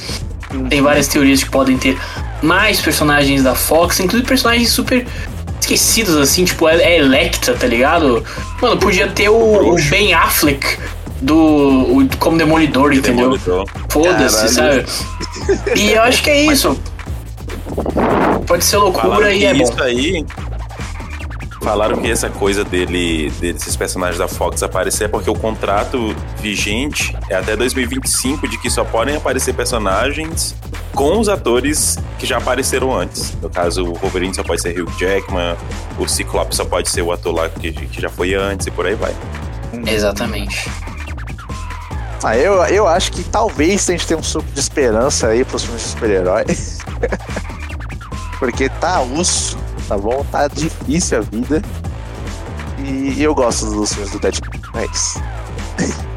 Tem 0.69 0.81
várias 0.81 1.07
teorias 1.07 1.43
que 1.43 1.49
podem 1.49 1.77
ter 1.77 1.97
mais 2.41 2.79
personagens 2.79 3.43
da 3.43 3.53
Fox, 3.55 3.99
inclusive 3.99 4.25
personagens 4.27 4.69
super 4.69 5.05
esquecidos, 5.59 6.15
assim, 6.15 6.45
tipo, 6.45 6.67
é 6.69 6.75
é 6.81 6.99
Electra, 6.99 7.53
tá 7.55 7.67
ligado? 7.67 8.23
Mano, 8.61 8.77
podia 8.77 9.07
ter 9.07 9.27
o. 9.29 9.75
Ben 9.89 10.13
Affleck 10.13 10.77
do, 11.21 11.35
o- 11.37 12.07
como 12.19 12.37
Demolidor, 12.37 12.93
entendeu? 12.93 13.37
Demolidor. 13.37 13.65
Foda-se, 13.89 14.49
sabe? 14.53 14.85
E 15.75 15.91
eu 15.93 16.01
acho 16.03 16.21
que 16.23 16.29
é 16.29 16.45
isso. 16.45 16.77
Pode 18.45 18.63
ser 18.63 18.77
loucura 18.77 19.03
Falaram 19.15 19.31
e 19.31 19.39
que 19.39 19.45
é 19.45 19.53
bom. 19.53 19.63
isso 19.63 19.83
aí. 19.83 20.25
Falaram 21.63 22.01
que 22.01 22.11
essa 22.11 22.29
coisa 22.29 22.63
dele, 22.63 23.31
desses 23.39 23.75
personagens 23.75 24.17
da 24.17 24.27
Fox 24.27 24.61
aparecer 24.61 25.05
é 25.05 25.07
porque 25.07 25.29
o 25.29 25.33
contrato 25.33 26.13
vigente 26.39 27.15
é 27.29 27.35
até 27.35 27.55
2025 27.55 28.49
de 28.49 28.57
que 28.57 28.69
só 28.69 28.83
podem 28.83 29.15
aparecer 29.15 29.53
personagens 29.53 30.53
com 30.93 31.17
os 31.19 31.29
atores 31.29 31.97
que 32.19 32.25
já 32.25 32.37
apareceram 32.37 32.93
antes. 32.93 33.33
No 33.41 33.49
caso, 33.49 33.85
o 33.85 33.93
Wolverine 33.93 34.35
só 34.35 34.43
pode 34.43 34.61
ser 34.61 34.77
Hugh 34.77 34.91
Jackman, 34.99 35.55
o 35.97 36.05
Ciclope 36.05 36.53
só 36.53 36.65
pode 36.65 36.89
ser 36.89 37.01
o 37.01 37.13
ator 37.13 37.33
lá 37.33 37.49
que, 37.49 37.71
que 37.71 38.01
já 38.01 38.09
foi 38.09 38.33
antes 38.33 38.67
e 38.67 38.71
por 38.71 38.85
aí 38.85 38.95
vai. 38.95 39.15
Exatamente. 39.87 40.69
Ah, 42.23 42.37
eu, 42.37 42.53
eu 42.65 42.87
acho 42.87 43.11
que 43.11 43.23
talvez 43.23 43.89
a 43.89 43.93
gente 43.93 44.05
tenha 44.05 44.19
um 44.19 44.23
suco 44.23 44.47
de 44.53 44.59
esperança 44.59 45.27
aí 45.27 45.45
pros 45.45 45.63
filmes 45.63 45.81
de 45.81 45.89
super-herói. 45.89 46.45
Porque 48.39 48.67
tá 48.67 49.01
osso, 49.01 49.57
tá 49.87 49.97
bom? 49.97 50.25
Tá 50.31 50.47
difícil 50.47 51.19
a 51.19 51.21
vida. 51.21 51.61
E 52.79 53.21
eu 53.21 53.33
gosto 53.33 53.65
dos 53.65 53.93
filmes 53.93 54.11
do 54.11 54.19
Deadpool. 54.19 54.59
É 54.75 54.85
isso. 54.85 55.21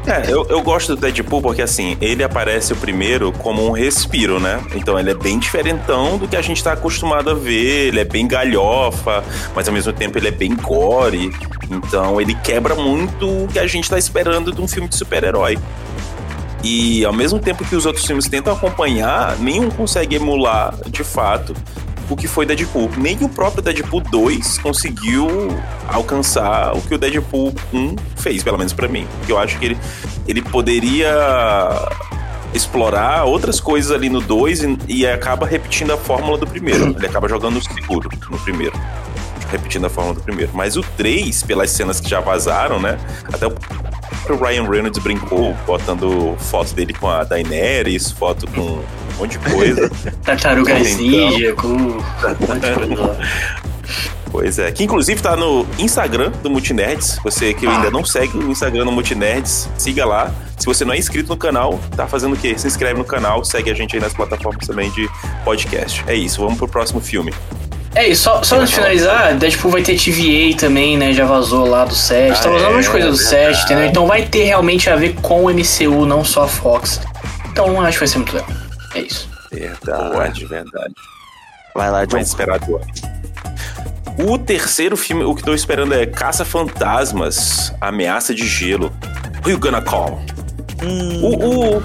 É, 0.07 0.31
eu, 0.31 0.45
eu 0.47 0.61
gosto 0.61 0.95
do 0.95 1.01
Deadpool 1.01 1.41
porque, 1.41 1.61
assim, 1.61 1.97
ele 1.99 2.23
aparece 2.23 2.71
o 2.71 2.75
primeiro 2.77 3.31
como 3.33 3.67
um 3.67 3.71
respiro, 3.71 4.39
né? 4.39 4.63
Então 4.73 4.97
ele 4.97 5.11
é 5.11 5.13
bem 5.13 5.37
diferentão 5.37 6.17
do 6.17 6.27
que 6.27 6.35
a 6.37 6.41
gente 6.41 6.63
tá 6.63 6.71
acostumado 6.73 7.29
a 7.29 7.33
ver. 7.33 7.87
Ele 7.87 7.99
é 7.99 8.05
bem 8.05 8.25
galhofa, 8.25 9.21
mas 9.53 9.67
ao 9.67 9.73
mesmo 9.73 9.91
tempo 9.91 10.17
ele 10.17 10.29
é 10.29 10.31
bem 10.31 10.55
gore. 10.55 11.29
Então 11.69 12.21
ele 12.21 12.33
quebra 12.35 12.73
muito 12.73 13.27
o 13.27 13.47
que 13.47 13.59
a 13.59 13.67
gente 13.67 13.89
tá 13.89 13.97
esperando 13.97 14.53
de 14.53 14.61
um 14.61 14.67
filme 14.67 14.87
de 14.87 14.95
super-herói. 14.95 15.57
E 16.63 17.05
ao 17.05 17.13
mesmo 17.13 17.37
tempo 17.39 17.65
que 17.65 17.75
os 17.75 17.85
outros 17.85 18.05
filmes 18.05 18.27
tentam 18.27 18.53
acompanhar, 18.53 19.37
nenhum 19.39 19.69
consegue 19.69 20.15
emular, 20.15 20.73
de 20.87 21.03
fato, 21.03 21.53
o 22.09 22.15
que 22.15 22.27
foi 22.27 22.45
Deadpool. 22.45 22.89
Nem 22.97 23.17
o 23.23 23.29
próprio 23.29 23.61
Deadpool 23.61 24.01
2 24.01 24.57
conseguiu 24.59 25.27
alcançar 25.87 26.75
o 26.75 26.81
que 26.81 26.95
o 26.95 26.97
Deadpool 26.97 27.53
1 27.73 27.95
fez, 28.15 28.43
pelo 28.43 28.57
menos 28.57 28.73
pra 28.73 28.87
mim. 28.87 29.07
Eu 29.27 29.37
acho 29.37 29.57
que 29.59 29.65
ele, 29.65 29.77
ele 30.27 30.41
poderia 30.41 31.11
explorar 32.53 33.25
outras 33.25 33.59
coisas 33.59 33.91
ali 33.91 34.09
no 34.09 34.21
2 34.21 34.63
e, 34.63 34.77
e 34.87 35.07
acaba 35.07 35.45
repetindo 35.45 35.91
a 35.91 35.97
fórmula 35.97 36.37
do 36.37 36.47
primeiro. 36.47 36.91
Ele 36.97 37.05
acaba 37.05 37.27
jogando 37.27 37.61
seguro 37.61 38.09
no 38.29 38.39
primeiro. 38.39 38.73
Repetindo 39.51 39.85
a 39.85 39.89
fórmula 39.89 40.15
do 40.15 40.21
primeiro. 40.21 40.51
Mas 40.53 40.75
o 40.75 40.81
3, 40.81 41.43
pelas 41.43 41.69
cenas 41.71 41.99
que 41.99 42.09
já 42.09 42.19
vazaram, 42.19 42.79
né? 42.79 42.97
Até 43.31 43.47
o 43.47 43.51
próprio 43.51 44.45
Ryan 44.45 44.69
Reynolds 44.69 45.01
brincou, 45.01 45.53
botando 45.65 46.35
foto 46.37 46.73
dele 46.73 46.93
com 46.93 47.07
a 47.07 47.23
Daenerys, 47.23 48.11
foto 48.11 48.45
com 48.51 48.83
um 49.17 49.21
monte 49.23 49.37
de 49.37 49.39
coisa. 49.49 49.89
Tartarugas 50.23 50.87
Então. 50.87 50.97
Ninja, 51.29 51.53
com. 51.53 51.97
Pois 54.29 54.59
é, 54.59 54.71
que 54.71 54.83
inclusive 54.83 55.21
tá 55.21 55.35
no 55.35 55.65
Instagram 55.79 56.31
do 56.43 56.49
Multinerds. 56.49 57.17
Você 57.23 57.53
que 57.53 57.65
Ah. 57.65 57.75
ainda 57.77 57.89
não 57.89 58.03
segue 58.03 58.37
o 58.37 58.51
Instagram 58.51 58.85
do 58.85 58.91
Multinerds, 58.91 59.69
siga 59.77 60.05
lá. 60.05 60.31
Se 60.57 60.65
você 60.65 60.83
não 60.83 60.93
é 60.93 60.97
inscrito 60.97 61.29
no 61.29 61.37
canal, 61.37 61.79
tá 61.95 62.05
fazendo 62.07 62.33
o 62.33 62.37
quê? 62.37 62.55
Se 62.57 62.67
inscreve 62.67 62.97
no 62.99 63.05
canal, 63.05 63.43
segue 63.45 63.71
a 63.71 63.73
gente 63.73 63.95
aí 63.95 64.01
nas 64.01 64.13
plataformas 64.13 64.67
também 64.67 64.91
de 64.91 65.09
podcast. 65.45 66.03
É 66.07 66.13
isso, 66.15 66.41
vamos 66.41 66.57
pro 66.57 66.67
próximo 66.67 66.99
filme. 66.99 67.33
É 67.95 68.09
isso, 68.09 68.23
só, 68.23 68.43
só 68.43 68.57
antes 68.57 68.69
de 68.69 68.75
finalizar, 68.75 69.33
Deadpool 69.35 69.71
vai 69.71 69.81
ter 69.81 69.95
TVA 69.97 70.55
também, 70.57 70.97
né? 70.97 71.13
Já 71.13 71.25
vazou 71.25 71.65
lá 71.67 71.85
do 71.85 71.95
set. 71.95 72.31
Ah, 72.31 72.35
tá 72.35 72.49
vazando 72.49 72.65
é, 72.65 72.67
um 72.69 72.73
monte 72.75 72.83
de 72.83 72.89
coisa 72.89 73.09
do 73.09 73.15
verdade. 73.17 73.55
set, 73.55 73.63
entendeu? 73.65 73.85
Então 73.87 74.05
vai 74.05 74.23
ter 74.23 74.43
realmente 74.43 74.89
a 74.89 74.95
ver 74.95 75.15
com 75.21 75.45
o 75.45 75.49
MCU, 75.49 76.05
não 76.05 76.23
só 76.23 76.43
a 76.43 76.47
Fox. 76.47 76.99
Então 77.49 77.81
acho 77.81 77.93
que 77.93 77.99
vai 77.99 78.07
ser 78.07 78.17
muito 78.17 78.33
legal. 78.35 78.49
É 78.97 79.01
isso. 79.01 79.29
Verdade, 79.51 80.45
verdade. 80.45 80.93
Vai 81.75 81.91
lá, 81.91 82.05
John. 82.05 82.15
Mais 82.15 82.27
esperado. 82.27 82.81
O 84.19 84.37
terceiro 84.39 84.97
filme, 84.97 85.23
o 85.23 85.35
que 85.35 85.43
tô 85.43 85.53
esperando 85.53 85.93
é 85.93 86.07
Caça 86.07 86.43
Fantasmas, 86.43 87.71
Ameaça 87.79 88.33
de 88.33 88.47
Gelo. 88.47 88.91
Who 89.45 89.51
you 89.51 89.59
gonna 89.59 89.81
call? 89.81 90.19
O, 91.21 91.77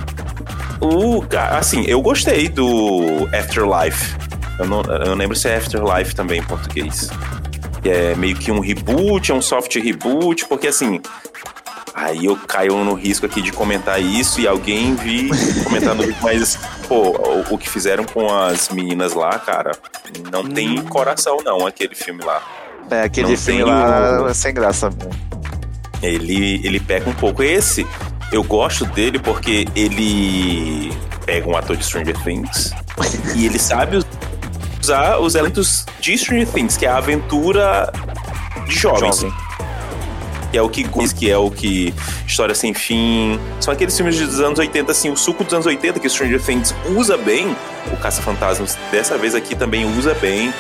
o, 0.80 1.18
o, 1.18 1.24
assim, 1.50 1.84
eu 1.86 2.00
gostei 2.00 2.48
do 2.48 3.28
Afterlife. 3.34 4.16
Eu 4.58 4.66
não, 4.66 4.80
eu 4.82 5.06
não 5.06 5.14
lembro 5.14 5.36
se 5.36 5.48
é 5.48 5.56
Afterlife 5.56 6.14
também 6.14 6.40
em 6.40 6.44
português. 6.44 7.10
É 7.84 8.14
meio 8.14 8.36
que 8.36 8.50
um 8.50 8.60
reboot, 8.60 9.30
é 9.30 9.34
um 9.34 9.42
soft 9.42 9.74
reboot, 9.76 10.46
porque 10.46 10.68
assim. 10.68 11.00
Aí 11.94 12.24
eu 12.24 12.36
caio 12.36 12.82
no 12.82 12.94
risco 12.94 13.26
aqui 13.26 13.42
de 13.42 13.52
comentar 13.52 14.00
isso 14.00 14.40
e 14.40 14.48
alguém 14.48 14.94
vir 14.94 15.30
comentar 15.64 15.94
no 15.94 16.02
vídeo, 16.02 16.16
mas, 16.22 16.58
pô, 16.92 17.16
o, 17.50 17.54
o 17.54 17.58
que 17.58 17.68
fizeram 17.68 18.04
com 18.04 18.28
as 18.34 18.68
meninas 18.68 19.14
lá, 19.14 19.38
cara, 19.38 19.72
não 20.30 20.44
tem 20.44 20.76
coração 20.82 21.38
não, 21.44 21.66
aquele 21.66 21.94
filme 21.94 22.22
lá. 22.22 22.42
É, 22.90 23.02
aquele 23.04 23.30
Não 23.30 23.36
filme 23.36 23.62
lá 23.64 24.22
o- 24.22 24.28
é 24.28 24.34
sem 24.34 24.52
graça 24.52 24.90
mesmo. 24.90 25.10
Ele, 26.02 26.60
ele 26.66 26.78
peca 26.80 27.08
um 27.08 27.14
pouco. 27.14 27.42
Esse, 27.42 27.86
eu 28.30 28.42
gosto 28.42 28.84
dele 28.86 29.18
porque 29.18 29.66
ele 29.74 30.92
pega 31.24 31.48
um 31.48 31.56
ator 31.56 31.76
de 31.76 31.84
Stranger 31.84 32.16
Things 32.22 32.72
e 33.36 33.46
ele 33.46 33.58
sabe 33.58 34.04
usar 34.82 35.18
os 35.18 35.34
elementos 35.34 35.86
de 36.00 36.18
Stranger 36.18 36.48
Things, 36.48 36.76
que 36.76 36.84
é 36.84 36.90
a 36.90 36.96
aventura 36.98 37.90
de 38.66 38.74
jovens. 38.74 39.20
Jovem. 39.20 39.32
Que 40.52 40.58
é 40.58 40.62
o 40.62 40.68
que 40.68 40.84
que 41.14 41.30
é 41.30 41.36
o 41.38 41.50
que 41.50 41.94
História 42.26 42.54
Sem 42.54 42.74
Fim. 42.74 43.40
São 43.58 43.72
aqueles 43.72 43.96
filmes 43.96 44.20
dos 44.20 44.38
anos 44.38 44.58
80, 44.58 44.92
assim, 44.92 45.10
o 45.10 45.16
suco 45.16 45.42
dos 45.42 45.54
anos 45.54 45.64
80 45.64 45.98
que 45.98 46.06
Stranger 46.10 46.44
Things 46.44 46.74
usa 46.94 47.16
bem. 47.16 47.56
O 47.90 47.96
Caça-Fantasmas, 47.96 48.76
dessa 48.90 49.16
vez 49.16 49.34
aqui, 49.34 49.54
também 49.54 49.86
usa 49.96 50.12
bem. 50.12 50.52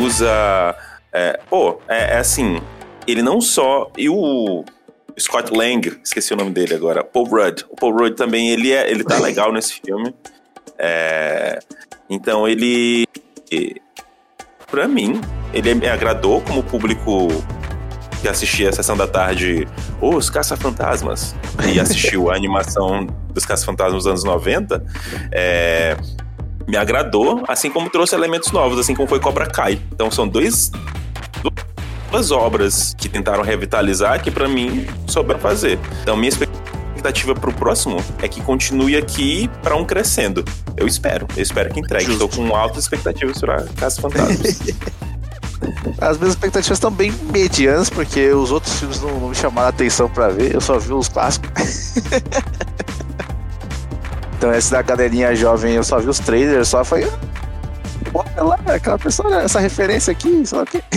Usa. 0.00 0.74
é, 1.12 1.38
pô, 1.50 1.78
é, 1.86 2.14
é 2.14 2.16
assim. 2.16 2.58
Ele 3.06 3.22
não 3.22 3.38
só. 3.38 3.90
E 3.98 4.08
o. 4.08 4.64
Scott 5.20 5.54
Lang, 5.54 6.00
esqueci 6.02 6.32
o 6.32 6.36
nome 6.36 6.50
dele 6.50 6.74
agora. 6.74 7.04
Paul 7.04 7.26
Rudd. 7.26 7.64
O 7.68 7.76
Paul 7.76 7.92
Rudd 7.92 8.16
também, 8.16 8.48
ele, 8.48 8.72
é, 8.72 8.90
ele 8.90 9.04
tá 9.04 9.18
legal 9.20 9.52
nesse 9.52 9.74
filme. 9.74 10.14
É, 10.78 11.58
então 12.08 12.48
ele. 12.48 13.06
Pra 14.70 14.88
mim, 14.88 15.20
ele 15.52 15.74
me 15.74 15.86
agradou 15.86 16.40
como 16.40 16.62
público 16.62 17.28
que 18.24 18.28
assistia 18.30 18.70
a 18.70 18.72
sessão 18.72 18.96
da 18.96 19.06
tarde 19.06 19.68
Os 20.00 20.30
Caça-Fantasmas 20.30 21.36
e 21.70 21.78
assistiu 21.78 22.30
a 22.30 22.34
animação 22.34 23.06
dos 23.34 23.44
Caça-Fantasmas 23.44 24.04
dos 24.04 24.06
anos 24.06 24.24
90, 24.24 24.82
é, 25.30 25.94
me 26.66 26.78
agradou, 26.78 27.44
assim 27.46 27.68
como 27.68 27.90
trouxe 27.90 28.14
elementos 28.14 28.50
novos, 28.50 28.78
assim 28.78 28.94
como 28.94 29.06
foi 29.06 29.20
Cobra 29.20 29.44
Kai. 29.44 29.78
Então 29.92 30.10
são 30.10 30.26
dois 30.26 30.72
duas 32.10 32.30
obras 32.30 32.94
que 32.96 33.10
tentaram 33.10 33.42
revitalizar 33.42 34.22
que 34.22 34.30
pra 34.30 34.48
mim 34.48 34.86
souberam 35.06 35.40
fazer. 35.40 35.78
Então 36.00 36.16
minha 36.16 36.30
expectativa 36.30 37.34
pro 37.34 37.52
próximo 37.52 38.02
é 38.22 38.28
que 38.28 38.40
continue 38.40 38.96
aqui 38.96 39.50
pra 39.62 39.76
um 39.76 39.84
crescendo. 39.84 40.42
Eu 40.78 40.86
espero, 40.86 41.28
eu 41.36 41.42
espero 41.42 41.74
que 41.74 41.78
entregue. 41.78 42.10
Estou 42.10 42.30
com 42.30 42.56
altas 42.56 42.84
expectativas 42.84 43.38
para 43.38 43.64
Caça-Fantasmas. 43.76 44.60
As 46.00 46.18
minhas 46.18 46.34
expectativas 46.34 46.76
estão 46.76 46.90
bem 46.90 47.12
medianas, 47.32 47.90
porque 47.90 48.28
os 48.30 48.50
outros 48.50 48.78
filmes 48.78 49.00
não, 49.00 49.20
não 49.20 49.28
me 49.28 49.34
chamaram 49.34 49.66
a 49.66 49.70
atenção 49.70 50.08
pra 50.08 50.28
ver, 50.28 50.54
eu 50.54 50.60
só 50.60 50.78
vi 50.78 50.92
os 50.92 51.08
clássicos. 51.08 51.94
então 54.36 54.52
esse 54.54 54.70
da 54.70 54.82
galerinha 54.82 55.34
jovem, 55.34 55.74
eu 55.74 55.84
só 55.84 55.98
vi 55.98 56.08
os 56.08 56.18
trailers, 56.18 56.68
só 56.68 56.84
foi. 56.84 57.10
Olha 58.12 58.42
lá, 58.42 58.58
aquela 58.66 58.98
pessoa, 58.98 59.42
essa 59.42 59.58
referência 59.58 60.12
aqui, 60.12 60.44
sei 60.46 60.58
lá 60.58 60.64
o 60.64 60.66
quê. 60.66 60.82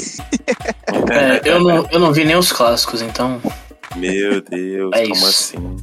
É, 1.09 1.41
eu, 1.43 1.61
não, 1.61 1.85
eu 1.91 1.99
não 1.99 2.11
vi 2.13 2.23
nem 2.25 2.35
os 2.35 2.51
clássicos, 2.51 3.01
então. 3.01 3.41
Meu 3.95 4.41
Deus, 4.41 4.91
É 4.93 5.03
como 5.03 5.15
isso. 5.15 5.25
assim? 5.27 5.75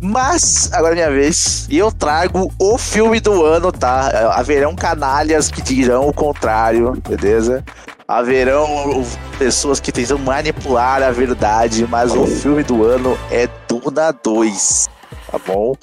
Mas, 0.00 0.70
agora 0.72 0.92
é 0.92 0.96
minha 0.96 1.10
vez, 1.10 1.66
e 1.70 1.78
eu 1.78 1.90
trago 1.90 2.52
o 2.58 2.78
filme 2.78 3.18
do 3.18 3.44
ano, 3.44 3.72
tá? 3.72 4.32
Haverão 4.34 4.74
canalhas 4.74 5.50
que 5.50 5.62
dirão 5.62 6.06
o 6.08 6.12
contrário, 6.12 6.92
beleza? 7.08 7.64
Haverão 8.06 9.04
pessoas 9.38 9.80
que 9.80 9.90
tentam 9.90 10.18
manipular 10.18 11.02
a 11.02 11.10
verdade, 11.10 11.86
mas 11.88 12.14
o 12.14 12.26
filme 12.26 12.62
do 12.62 12.84
ano 12.84 13.18
é 13.30 13.48
Duna 13.66 14.12
2, 14.12 14.88
tá 15.32 15.40
bom? 15.44 15.74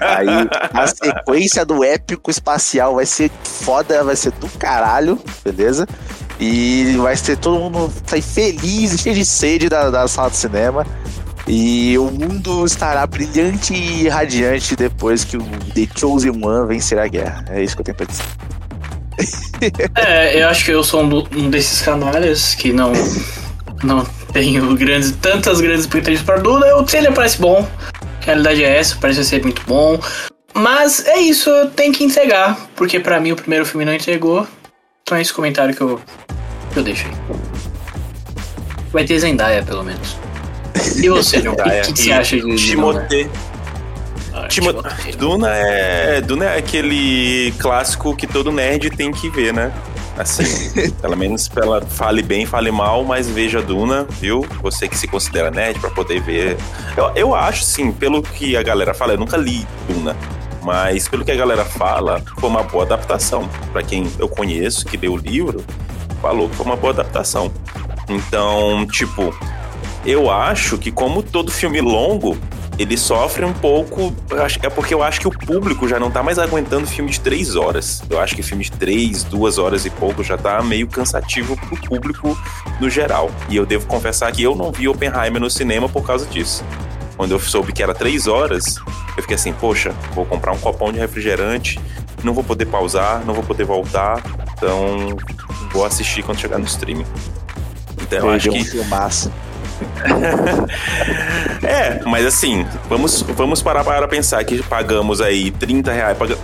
Aí 0.00 0.48
a 0.72 0.86
sequência 0.86 1.64
do 1.64 1.82
épico 1.82 2.30
espacial 2.30 2.96
vai 2.96 3.06
ser 3.06 3.30
foda, 3.42 4.04
vai 4.04 4.14
ser 4.14 4.30
do 4.32 4.48
caralho, 4.50 5.18
beleza? 5.42 5.86
E 6.38 6.94
vai 6.98 7.16
ser 7.16 7.36
todo 7.36 7.58
mundo 7.58 7.92
sair 8.06 8.22
feliz 8.22 8.92
e 8.92 8.98
cheio 8.98 9.14
de 9.16 9.24
sede 9.24 9.68
da, 9.68 9.90
da 9.90 10.06
sala 10.06 10.30
de 10.30 10.36
cinema. 10.36 10.86
E 11.48 11.96
o 11.96 12.10
mundo 12.10 12.66
estará 12.66 13.06
brilhante 13.06 13.72
e 13.72 14.06
radiante 14.06 14.76
depois 14.76 15.24
que 15.24 15.38
o 15.38 15.42
The 15.74 15.88
Chosen 15.98 16.44
One 16.44 16.68
vencer 16.68 16.98
a 16.98 17.08
guerra. 17.08 17.42
É 17.48 17.64
isso 17.64 17.74
que 17.74 17.80
eu 17.80 17.84
tenho 17.86 17.96
pra 17.96 18.06
dizer. 18.06 18.24
É, 19.96 20.40
eu 20.40 20.48
acho 20.48 20.64
que 20.64 20.70
eu 20.70 20.84
sou 20.84 21.02
um, 21.02 21.50
desses 21.50 21.80
canalhas 21.82 22.54
que 22.54 22.72
não, 22.72 22.92
não 23.82 24.06
tenho 24.32 24.76
grandes, 24.76 25.10
tantas 25.20 25.60
grandes 25.60 25.80
expectativas 25.80 26.24
para 26.24 26.36
Duna. 26.36 26.76
O 26.76 26.84
trailer 26.84 27.12
parece 27.12 27.40
bom, 27.40 27.66
a 28.22 28.24
realidade 28.24 28.62
é 28.62 28.78
essa, 28.78 28.96
parece 29.00 29.24
ser 29.24 29.42
muito 29.42 29.60
bom. 29.66 29.98
Mas 30.54 31.04
é 31.06 31.18
isso, 31.18 31.50
tem 31.74 31.90
que 31.90 32.04
entregar, 32.04 32.56
porque 32.76 33.00
pra 33.00 33.18
mim 33.18 33.32
o 33.32 33.36
primeiro 33.36 33.66
filme 33.66 33.84
não 33.84 33.92
entregou. 33.92 34.46
Então 35.02 35.18
é 35.18 35.22
esse 35.22 35.32
comentário 35.32 35.74
que 35.74 35.80
eu, 35.80 36.00
que 36.72 36.78
eu 36.78 36.84
deixo 36.84 37.08
aí. 37.08 37.14
Vai 38.92 39.04
ter 39.04 39.18
Zendaya, 39.18 39.64
pelo 39.64 39.82
menos. 39.82 40.16
E 40.96 41.08
você, 41.08 41.40
John? 41.40 41.52
O 41.58 41.82
que, 41.86 41.92
que, 41.92 42.02
você 42.02 42.12
acha 42.12 42.36
de? 42.36 42.56
Timothée. 42.56 43.30
Ah, 44.32 44.46
Timo-. 44.48 44.74
Duna 45.18 45.48
é. 45.54 46.20
Duna 46.20 46.44
é 46.46 46.58
aquele 46.58 47.52
clássico 47.58 48.14
que 48.14 48.26
todo 48.26 48.52
nerd 48.52 48.90
tem 48.90 49.10
que 49.10 49.28
ver, 49.30 49.52
né? 49.52 49.72
Assim, 50.16 50.90
pelo 51.00 51.16
menos 51.16 51.48
pela 51.48 51.80
fale 51.80 52.22
bem, 52.22 52.44
fale 52.44 52.70
mal, 52.70 53.04
mas 53.04 53.28
veja 53.28 53.62
Duna, 53.62 54.06
viu? 54.20 54.44
Você 54.62 54.88
que 54.88 54.98
se 54.98 55.06
considera 55.06 55.50
nerd 55.50 55.78
pra 55.78 55.90
poder 55.90 56.20
ver. 56.20 56.56
Eu, 56.96 57.12
eu 57.14 57.34
acho, 57.34 57.62
sim, 57.62 57.92
pelo 57.92 58.22
que 58.22 58.56
a 58.56 58.62
galera 58.62 58.92
fala, 58.92 59.12
eu 59.12 59.18
nunca 59.18 59.36
li 59.36 59.66
Duna, 59.88 60.16
mas 60.62 61.08
pelo 61.08 61.24
que 61.24 61.30
a 61.30 61.36
galera 61.36 61.64
fala, 61.64 62.20
foi 62.38 62.48
uma 62.48 62.64
boa 62.64 62.84
adaptação. 62.84 63.48
Pra 63.72 63.82
quem 63.82 64.10
eu 64.18 64.28
conheço, 64.28 64.84
que 64.84 64.96
leu 64.96 65.12
o 65.12 65.16
livro, 65.16 65.64
falou 66.20 66.48
que 66.48 66.56
foi 66.56 66.66
uma 66.66 66.76
boa 66.76 66.92
adaptação. 66.92 67.52
Então, 68.08 68.86
tipo, 68.86 69.32
eu 70.04 70.30
acho 70.30 70.78
que 70.78 70.90
como 70.90 71.22
todo 71.22 71.50
filme 71.50 71.80
longo, 71.80 72.36
ele 72.78 72.96
sofre 72.96 73.44
um 73.44 73.52
pouco. 73.52 74.14
É 74.62 74.70
porque 74.70 74.94
eu 74.94 75.02
acho 75.02 75.20
que 75.20 75.28
o 75.28 75.30
público 75.30 75.88
já 75.88 75.98
não 75.98 76.10
tá 76.10 76.22
mais 76.22 76.38
aguentando 76.38 76.86
filme 76.86 77.10
de 77.10 77.20
três 77.20 77.56
horas. 77.56 78.02
Eu 78.08 78.20
acho 78.20 78.36
que 78.36 78.42
filme 78.42 78.64
de 78.64 78.72
três, 78.72 79.24
duas 79.24 79.58
horas 79.58 79.84
e 79.84 79.90
pouco 79.90 80.22
já 80.22 80.38
tá 80.38 80.62
meio 80.62 80.86
cansativo 80.86 81.56
pro 81.56 81.76
público 81.76 82.38
no 82.80 82.88
geral. 82.88 83.30
E 83.48 83.56
eu 83.56 83.66
devo 83.66 83.86
confessar 83.86 84.30
que 84.30 84.42
eu 84.42 84.54
não 84.54 84.70
vi 84.70 84.88
Oppenheimer 84.88 85.40
no 85.40 85.50
cinema 85.50 85.88
por 85.88 86.06
causa 86.06 86.24
disso. 86.26 86.64
Quando 87.16 87.32
eu 87.32 87.40
soube 87.40 87.72
que 87.72 87.82
era 87.82 87.92
três 87.92 88.28
horas, 88.28 88.76
eu 89.16 89.22
fiquei 89.22 89.34
assim, 89.34 89.52
poxa, 89.52 89.92
vou 90.14 90.24
comprar 90.24 90.52
um 90.52 90.58
copão 90.58 90.92
de 90.92 91.00
refrigerante, 91.00 91.80
não 92.22 92.32
vou 92.32 92.44
poder 92.44 92.66
pausar, 92.66 93.24
não 93.26 93.34
vou 93.34 93.42
poder 93.42 93.64
voltar, 93.64 94.22
então 94.52 95.16
vou 95.72 95.84
assistir 95.84 96.22
quando 96.22 96.38
chegar 96.38 96.58
no 96.58 96.64
streaming. 96.64 97.04
Então 98.00 98.20
eu 98.20 98.30
acho 98.30 98.50
Veja 98.52 98.62
um 98.62 98.64
que 98.64 98.70
filmaço. 98.70 99.32
é, 101.62 102.00
mas 102.04 102.26
assim, 102.26 102.66
vamos, 102.88 103.22
vamos 103.22 103.62
parar 103.62 103.84
para 103.84 104.06
pensar 104.08 104.42
que 104.44 104.62
pagamos 104.62 105.20
aí 105.20 105.50
30 105.50 105.92
reais, 105.92 106.16
paga, 106.18 106.36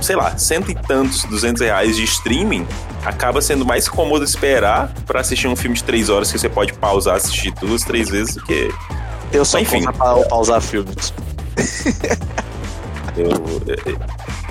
sei 0.00 0.16
lá, 0.16 0.36
cento 0.36 0.70
e 0.70 0.74
tantos, 0.74 1.24
200 1.24 1.62
reais 1.62 1.96
de 1.96 2.04
streaming, 2.04 2.66
acaba 3.04 3.40
sendo 3.40 3.64
mais 3.64 3.88
cômodo 3.88 4.24
esperar 4.24 4.92
para 5.06 5.20
assistir 5.20 5.48
um 5.48 5.56
filme 5.56 5.76
de 5.76 5.84
três 5.84 6.08
horas 6.08 6.30
que 6.32 6.38
você 6.38 6.48
pode 6.48 6.72
pausar, 6.74 7.16
assistir 7.16 7.52
duas, 7.60 7.82
três 7.82 8.08
vezes 8.08 8.34
do 8.34 8.42
que 8.42 8.72
Eu 9.32 9.44
sou 9.44 9.60
Enfim. 9.60 9.84
pa- 9.84 9.92
pausar 10.28 10.60
filmes. 10.60 11.12
eu, 13.16 13.30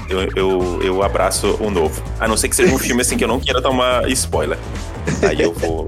eu, 0.09 0.29
eu, 0.35 0.81
eu 0.83 1.03
abraço 1.03 1.57
o 1.59 1.69
novo. 1.69 2.01
A 2.19 2.27
não 2.27 2.35
ser 2.37 2.49
que 2.49 2.55
seja 2.55 2.73
um 2.73 2.77
filme 2.79 3.01
assim 3.01 3.17
que 3.17 3.23
eu 3.23 3.27
não 3.27 3.39
queira 3.39 3.61
tomar 3.61 4.07
spoiler. 4.09 4.57
Aí 5.27 5.41
eu 5.41 5.53
vou. 5.53 5.87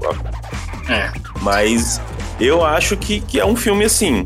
É. 0.88 1.10
Mas 1.40 2.00
eu 2.46 2.64
acho 2.64 2.96
que, 2.96 3.20
que 3.20 3.38
é 3.38 3.46
um 3.46 3.56
filme 3.56 3.84
assim, 3.84 4.24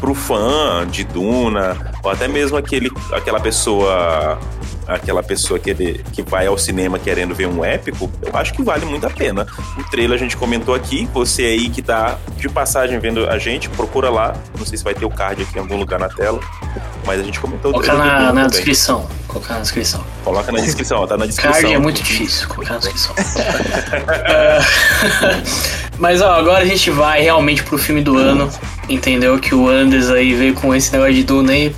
pro 0.00 0.14
fã 0.14 0.86
de 0.86 1.04
Duna, 1.04 1.92
ou 2.02 2.10
até 2.10 2.26
mesmo 2.26 2.56
aquele, 2.56 2.90
aquela 3.12 3.40
pessoa 3.40 4.38
aquela 4.86 5.22
pessoa 5.22 5.58
que, 5.58 5.70
ele, 5.70 6.04
que 6.12 6.20
vai 6.20 6.48
ao 6.48 6.58
cinema 6.58 6.98
querendo 6.98 7.32
ver 7.32 7.46
um 7.46 7.64
épico, 7.64 8.10
eu 8.22 8.36
acho 8.36 8.52
que 8.52 8.62
vale 8.62 8.84
muito 8.84 9.06
a 9.06 9.10
pena. 9.10 9.46
O 9.78 9.84
trailer 9.84 10.16
a 10.16 10.18
gente 10.18 10.36
comentou 10.36 10.74
aqui, 10.74 11.08
você 11.14 11.44
aí 11.44 11.68
que 11.68 11.80
tá 11.80 12.18
de 12.36 12.48
passagem 12.48 12.98
vendo 12.98 13.24
a 13.28 13.38
gente, 13.38 13.68
procura 13.68 14.10
lá. 14.10 14.34
Não 14.58 14.66
sei 14.66 14.76
se 14.76 14.82
vai 14.82 14.94
ter 14.94 15.04
o 15.04 15.10
card 15.10 15.42
aqui 15.42 15.56
em 15.56 15.60
algum 15.60 15.76
lugar 15.76 16.00
na 16.00 16.08
tela, 16.08 16.40
mas 17.04 17.20
a 17.20 17.22
gente 17.22 17.40
comentou 17.40 17.72
do 17.72 17.86
na, 17.86 18.32
na 18.32 18.46
descrição. 18.46 19.08
Colocar 19.26 19.54
na 19.54 19.60
descrição. 19.60 20.04
Coloca 20.24 20.50
na 20.52 20.60
descrição, 20.60 21.06
tá 21.06 21.16
na 21.16 21.26
descrição. 21.26 21.52
Card 21.52 21.74
é 21.74 21.78
muito 21.78 22.02
difícil 22.02 22.48
colocar 22.48 22.74
na 22.74 22.80
descrição. 22.80 23.14
Mas 25.98 26.20
ó, 26.20 26.32
agora 26.32 26.64
a 26.64 26.66
gente 26.66 26.90
vai 26.90 27.22
realmente 27.22 27.62
pro 27.62 27.78
filme 27.78 28.02
do 28.02 28.16
ano. 28.16 28.50
Entendeu? 28.88 29.38
Que 29.38 29.54
o 29.54 29.68
Anders 29.68 30.10
aí 30.10 30.34
veio 30.34 30.54
com 30.54 30.74
esse 30.74 30.92
negócio 30.92 31.14
de 31.14 31.22
Duna 31.22 31.52
aí. 31.52 31.74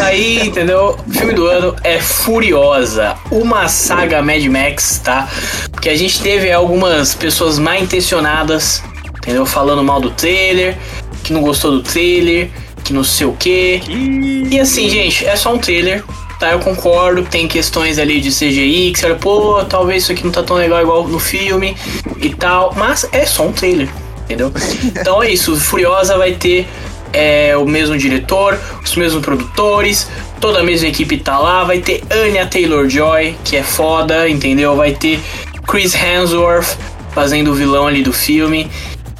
Aí, 0.00 0.46
entendeu? 0.46 0.96
O 1.04 1.10
filme 1.10 1.34
do 1.34 1.46
ano 1.46 1.74
é 1.82 2.00
Furiosa, 2.00 3.16
uma 3.32 3.66
saga 3.66 4.22
Mad 4.22 4.44
Max, 4.44 5.00
tá? 5.02 5.28
Porque 5.72 5.88
a 5.88 5.96
gente 5.96 6.20
teve 6.20 6.52
algumas 6.52 7.16
pessoas 7.16 7.58
mal 7.58 7.74
intencionadas, 7.74 8.80
entendeu? 9.18 9.44
Falando 9.44 9.82
mal 9.82 10.00
do 10.00 10.10
trailer, 10.10 10.78
que 11.24 11.32
não 11.32 11.40
gostou 11.40 11.72
do 11.72 11.82
trailer, 11.82 12.48
que 12.86 12.92
não 12.92 13.02
sei 13.02 13.26
o 13.26 13.32
quê. 13.32 13.80
E 13.88 14.58
assim, 14.60 14.88
gente, 14.88 15.26
é 15.26 15.34
só 15.34 15.52
um 15.52 15.58
trailer, 15.58 16.04
tá? 16.38 16.52
Eu 16.52 16.60
concordo 16.60 17.22
tem 17.24 17.48
questões 17.48 17.98
ali 17.98 18.20
de 18.20 18.30
CGI, 18.30 18.92
que 18.92 19.00
você 19.00 19.06
olha, 19.06 19.16
pô, 19.16 19.64
talvez 19.64 20.04
isso 20.04 20.12
aqui 20.12 20.24
não 20.24 20.30
tá 20.30 20.42
tão 20.42 20.56
legal 20.56 20.80
igual 20.80 21.06
no 21.08 21.18
filme 21.18 21.76
e 22.18 22.30
tal, 22.30 22.72
mas 22.76 23.08
é 23.10 23.26
só 23.26 23.46
um 23.46 23.52
trailer, 23.52 23.88
entendeu? 24.24 24.52
Então 24.84 25.22
é 25.22 25.30
isso, 25.30 25.56
Furiosa 25.56 26.16
vai 26.16 26.32
ter 26.32 26.68
é, 27.12 27.56
o 27.56 27.66
mesmo 27.66 27.96
diretor, 27.98 28.58
os 28.84 28.94
mesmos 28.94 29.24
produtores, 29.24 30.08
toda 30.40 30.60
a 30.60 30.62
mesma 30.62 30.88
equipe 30.88 31.18
tá 31.18 31.38
lá, 31.38 31.64
vai 31.64 31.80
ter 31.80 32.02
Anya 32.10 32.46
Taylor-Joy, 32.46 33.36
que 33.44 33.56
é 33.56 33.62
foda, 33.62 34.28
entendeu? 34.28 34.76
Vai 34.76 34.92
ter 34.92 35.20
Chris 35.66 35.94
Hemsworth 35.94 36.78
fazendo 37.12 37.50
o 37.50 37.54
vilão 37.54 37.86
ali 37.86 38.02
do 38.02 38.12
filme. 38.12 38.70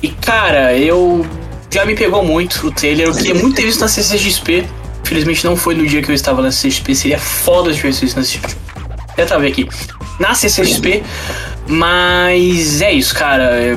E 0.02 0.08
cara, 0.08 0.76
eu 0.76 1.26
já 1.76 1.84
me 1.84 1.94
pegou 1.94 2.24
muito 2.24 2.66
o 2.66 2.70
trailer, 2.70 3.06
eu 3.08 3.14
queria 3.14 3.34
muito 3.34 3.54
ter 3.56 3.62
visto 3.66 3.80
na 3.80 3.88
CCXP. 3.88 4.66
Infelizmente 5.02 5.44
não 5.44 5.54
foi 5.56 5.74
no 5.74 5.86
dia 5.86 6.02
que 6.02 6.10
eu 6.10 6.14
estava 6.14 6.40
na 6.40 6.50
CCXP, 6.50 6.94
seria 6.94 7.18
foda 7.18 7.70
se 7.70 7.76
tivesse 7.76 8.00
visto 8.00 8.16
na 8.16 8.24
CCXP. 8.24 8.56
Até 9.10 9.26
tava 9.26 9.46
aqui. 9.46 9.68
Na 10.18 10.34
CCXP, 10.34 11.02
mas 11.68 12.80
é 12.80 12.92
isso, 12.92 13.14
cara. 13.14 13.44
É- 13.60 13.76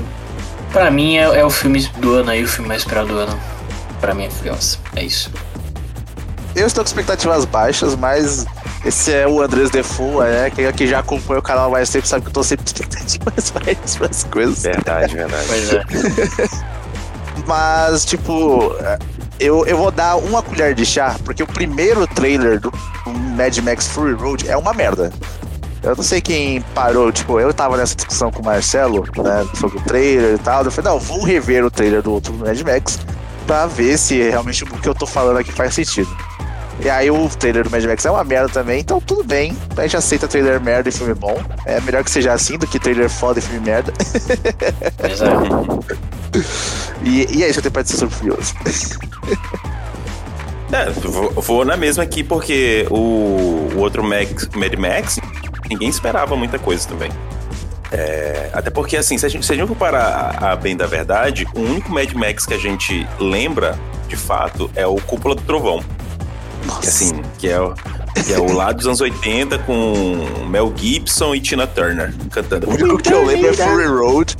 Pra 0.72 0.92
mim 0.92 1.18
é, 1.18 1.24
é 1.24 1.44
o 1.44 1.50
filme 1.50 1.82
do 1.98 2.14
ano 2.14 2.30
aí, 2.30 2.44
o 2.44 2.48
filme 2.48 2.68
mais 2.68 2.84
esperado 2.84 3.08
do 3.08 3.18
ano. 3.18 3.40
Pra 4.00 4.14
mim 4.14 4.26
é 4.26 4.30
Furiosa. 4.30 4.78
É 4.96 5.04
isso. 5.04 5.32
Eu 6.56 6.68
estou 6.68 6.84
com 6.84 6.88
expectativas 6.88 7.44
baixas, 7.44 7.96
mas 7.96 8.46
esse 8.86 9.12
é 9.12 9.28
o 9.28 9.42
Andrés 9.42 9.72
Defoe, 9.72 10.24
é, 10.28 10.50
que, 10.52 10.72
que 10.74 10.86
já 10.88 11.00
acompanha 11.00 11.40
o 11.40 11.42
canal 11.42 11.72
mais 11.72 11.90
tempo, 11.90 12.06
sabe 12.08 12.22
que 12.22 12.30
eu 12.30 12.34
tô 12.34 12.44
sempre 12.44 12.66
com 12.66 12.72
expectativas 12.72 13.50
baixas 13.66 13.96
para 13.98 14.08
as 14.12 14.24
coisas. 14.26 14.62
Verdade, 14.62 15.16
verdade. 15.16 15.46
Pois 15.48 15.74
é. 15.74 15.84
Mas, 17.45 18.06
tipo, 18.06 18.75
eu, 19.39 19.65
eu 19.65 19.78
vou 19.78 19.91
dar 19.91 20.17
uma 20.17 20.41
colher 20.41 20.75
de 20.75 20.86
chá, 20.86 21.15
porque 21.23 21.41
o 21.41 21.47
primeiro 21.47 22.06
trailer 22.08 22.60
do 22.60 22.71
Mad 23.36 23.58
Max 23.60 23.88
Fury 23.88 24.13
Road 24.13 24.49
é 24.49 24.58
uma 24.58 24.73
merda. 24.73 25.12
Eu 25.82 25.95
não 25.95 26.04
sei 26.04 26.19
quem 26.19 26.62
parou, 26.75 27.10
tipo, 27.12 27.39
eu 27.39 27.54
tava 27.54 27.78
nessa 27.78 27.95
discussão 27.95 28.30
com 28.32 28.41
o 28.41 28.45
Marcelo, 28.45 29.06
né, 29.17 29.47
sobre 29.56 29.78
o 29.78 29.82
trailer 29.82 30.36
e 30.36 30.38
tal. 30.39 30.63
Eu 30.63 30.71
falei, 30.71 30.91
não, 30.91 30.99
vou 30.99 31.23
rever 31.23 31.63
o 31.63 31.71
trailer 31.71 32.02
do 32.02 32.12
outro 32.12 32.34
Mad 32.34 32.60
Max 32.62 32.99
pra 33.47 33.65
ver 33.65 33.97
se 33.97 34.21
realmente 34.30 34.63
o 34.63 34.67
que 34.67 34.89
eu 34.89 34.93
tô 34.93 35.08
falando 35.08 35.38
aqui 35.38 35.52
faz 35.52 35.73
sentido. 35.73 36.10
E 36.82 36.89
aí 36.89 37.10
o 37.10 37.30
trailer 37.30 37.63
do 37.63 37.69
Mad 37.69 37.84
Max 37.86 38.06
é 38.06 38.12
uma 38.12 38.23
merda 38.23 38.49
também, 38.49 38.82
então 38.82 38.99
tudo 38.99 39.23
bem. 39.23 39.56
A 39.78 39.82
gente 39.84 39.97
aceita 39.97 40.28
trailer 40.28 40.62
merda 40.62 40.89
e 40.89 40.91
filme 40.91 41.13
bom. 41.13 41.41
É 41.65 41.80
melhor 41.82 42.04
que 42.04 42.12
seja 42.12 42.34
assim 42.34 42.58
do 42.58 42.67
que 42.67 42.78
trailer 42.78 43.10
foda 43.10 43.39
e 43.39 43.41
filme 43.41 43.65
merda. 43.65 43.93
É. 44.99 46.10
E, 47.04 47.38
e 47.38 47.44
é 47.44 47.50
isso 47.50 47.54
que 47.54 47.60
eu 47.60 47.63
tenho 47.63 47.72
pra 47.74 47.82
dizer 47.82 47.98
sobre 47.98 48.15
Furioso. 48.15 48.54
É, 50.72 50.89
vou, 50.92 51.32
vou 51.42 51.65
na 51.65 51.76
mesma 51.76 52.04
aqui 52.04 52.24
porque 52.24 52.86
o, 52.92 53.70
o 53.74 53.78
outro 53.80 54.04
Max, 54.04 54.48
Mad 54.56 54.74
Max, 54.76 55.20
ninguém 55.70 55.89
esperava 55.89 56.36
muita 56.36 56.60
coisa 56.60 56.88
também. 56.88 57.12
É, 57.92 58.52
até 58.54 58.70
porque, 58.70 58.96
assim, 58.96 59.18
se 59.18 59.26
a 59.26 59.30
gente, 59.30 59.44
se 59.46 59.52
a 59.52 59.56
gente 59.56 59.68
for 59.68 59.76
parar 59.76 60.36
a, 60.39 60.52
a 60.52 60.56
bem 60.56 60.78
da 60.78 60.86
verdade, 60.86 61.48
o 61.56 61.60
único 61.60 61.92
Mad 61.92 62.12
Max 62.13 62.46
que 62.46 62.54
a 62.54 62.58
gente 62.60 63.08
lembra, 63.20 63.80
de 64.08 64.15
fato, 64.15 64.70
é 64.76 64.86
o 64.86 64.96
Cúpula 64.98 65.34
do 65.34 65.42
Trovão. 65.42 65.84
Que, 66.82 66.88
assim, 66.88 67.22
que 67.39 67.50
é, 67.50 67.60
o- 67.60 67.74
que 68.26 68.34
é 68.34 68.39
o 68.39 68.52
lá 68.54 68.72
dos 68.72 68.86
anos 68.88 69.00
80 69.02 69.60
com 69.60 70.26
Mel 70.50 70.74
Gibson 70.76 71.34
e 71.36 71.39
Tina 71.39 71.65
Turner 71.67 72.13
cantando. 72.32 72.67
O 72.69 72.74
único 72.74 72.98
que 72.98 73.13
eu 73.13 73.26
lembro 73.26 73.50
é 73.50 73.54
Fury 73.54 73.88
Road. 73.88 74.36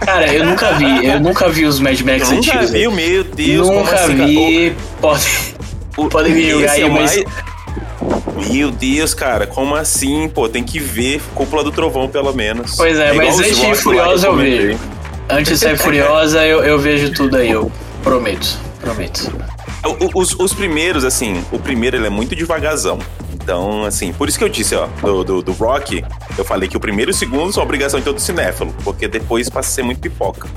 Cara, 0.00 0.32
eu 0.32 0.44
nunca 0.46 0.72
vi, 0.74 1.06
eu 1.06 1.20
nunca 1.20 1.48
vi 1.48 1.64
os 1.66 1.80
Mad 1.80 2.00
Max 2.00 2.28
Eu 2.30 2.36
nunca 2.36 2.50
antigos. 2.50 2.70
viu, 2.70 2.92
meu 2.92 3.24
Deus, 3.24 3.66
como 3.66 3.80
nunca 3.80 3.94
assim, 3.94 4.14
vi. 4.26 4.76
Pode, 5.00 5.26
O- 5.96 6.08
podem 6.08 6.32
me 6.34 6.50
julgar 6.50 6.72
aí, 6.72 6.82
é 6.82 6.88
mas. 6.88 7.16
mais- 7.16 8.50
Meu 8.50 8.70
Deus, 8.70 9.12
cara, 9.14 9.46
como 9.46 9.74
assim? 9.74 10.28
Pô, 10.28 10.48
tem 10.48 10.62
que 10.64 10.78
ver 10.78 11.20
Cúpula 11.34 11.62
do 11.62 11.70
Trovão, 11.70 12.08
pelo 12.08 12.32
menos. 12.32 12.74
Pois 12.76 12.98
é, 12.98 13.12
mas 13.12 13.16
igual 13.16 13.30
os 13.34 13.40
antes 13.40 13.58
de 13.60 13.74
Furiosa 13.82 14.26
eu 14.28 14.36
vejo. 14.36 14.78
Antes 15.28 15.52
de 15.52 15.58
sair 15.58 15.76
Furiosa, 15.76 16.44
eu, 16.46 16.64
eu 16.64 16.78
vejo 16.78 17.12
tudo 17.12 17.36
aí, 17.36 17.50
eu 17.50 17.70
prometo. 18.02 18.58
Prometo. 18.80 19.30
Os, 20.14 20.34
os 20.34 20.52
primeiros, 20.52 21.04
assim, 21.04 21.42
o 21.50 21.58
primeiro 21.58 21.96
ele 21.96 22.06
é 22.06 22.10
muito 22.10 22.36
devagarzão. 22.36 22.98
Então, 23.32 23.84
assim, 23.84 24.12
por 24.12 24.28
isso 24.28 24.38
que 24.38 24.44
eu 24.44 24.48
disse, 24.48 24.74
ó, 24.74 24.86
do, 25.02 25.24
do, 25.24 25.42
do 25.42 25.52
Rock, 25.52 26.04
eu 26.36 26.44
falei 26.44 26.68
que 26.68 26.76
o 26.76 26.80
primeiro 26.80 27.10
e 27.10 27.12
o 27.12 27.14
segundo 27.14 27.52
são 27.52 27.62
obrigação 27.62 27.98
de 27.98 28.04
todo 28.04 28.20
cinéfilo, 28.20 28.74
porque 28.84 29.08
depois 29.08 29.48
passa 29.48 29.70
a 29.70 29.72
ser 29.72 29.82
muito 29.82 30.00
pipoca. 30.00 30.48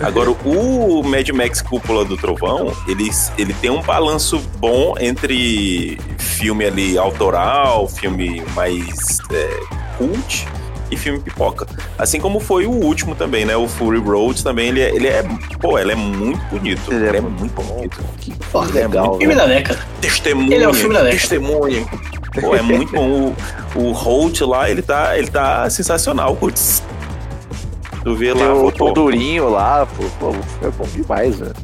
Agora, 0.00 0.30
o 0.44 1.02
Mad 1.02 1.28
Max 1.30 1.60
Cúpula 1.60 2.04
do 2.04 2.16
Trovão, 2.16 2.74
ele, 2.88 3.10
ele 3.36 3.52
tem 3.54 3.70
um 3.70 3.82
balanço 3.82 4.38
bom 4.58 4.94
entre 4.98 5.98
filme 6.18 6.64
ali 6.64 6.96
autoral, 6.96 7.86
filme 7.86 8.42
mais 8.54 9.18
é, 9.30 9.60
cult 9.98 10.46
e 10.92 10.96
filme 10.96 11.18
pipoca. 11.18 11.66
Assim 11.98 12.20
como 12.20 12.38
foi 12.38 12.66
o 12.66 12.70
último 12.70 13.14
também, 13.14 13.46
né? 13.46 13.56
O 13.56 13.66
Fury 13.66 13.98
Road 13.98 14.44
também, 14.44 14.68
ele 14.68 14.80
é, 14.80 14.94
ele 14.94 15.08
é 15.08 15.24
pô, 15.58 15.78
ele 15.78 15.92
é 15.92 15.94
muito 15.94 16.44
bonito. 16.46 16.92
Ele 16.92 17.16
é 17.16 17.20
muito, 17.20 17.38
muito 17.38 17.62
bonito. 17.62 17.98
Que 18.18 18.32
Pô, 18.52 18.60
legal. 18.60 19.16
Filme 19.18 19.34
velho. 19.34 19.38
da 19.38 19.46
década. 19.46 19.80
Testemunha. 20.00 20.54
Ele 20.54 20.64
é 20.64 20.68
o 20.68 20.74
filme 20.74 20.94
da 20.94 21.02
década. 21.02 21.18
Testemunha. 21.18 21.86
Pô, 22.40 22.54
é 22.54 22.62
muito 22.62 22.92
bom. 22.92 23.34
O, 23.74 23.80
o 23.80 23.92
Holt 23.92 24.40
lá, 24.42 24.70
ele 24.70 24.82
tá, 24.82 25.16
ele 25.16 25.28
tá 25.28 25.68
sensacional, 25.70 26.36
putz. 26.36 26.82
Tu 28.04 28.14
vê 28.14 28.32
Tem 28.34 28.42
lá, 28.42 28.54
o 28.54 28.64
pô, 28.64 28.72
Tom 28.72 28.92
Durinho 28.92 29.48
lá, 29.48 29.86
pô, 29.86 30.04
pô, 30.18 30.66
é 30.66 30.70
bom 30.70 30.84
demais, 30.92 31.38
velho. 31.38 31.54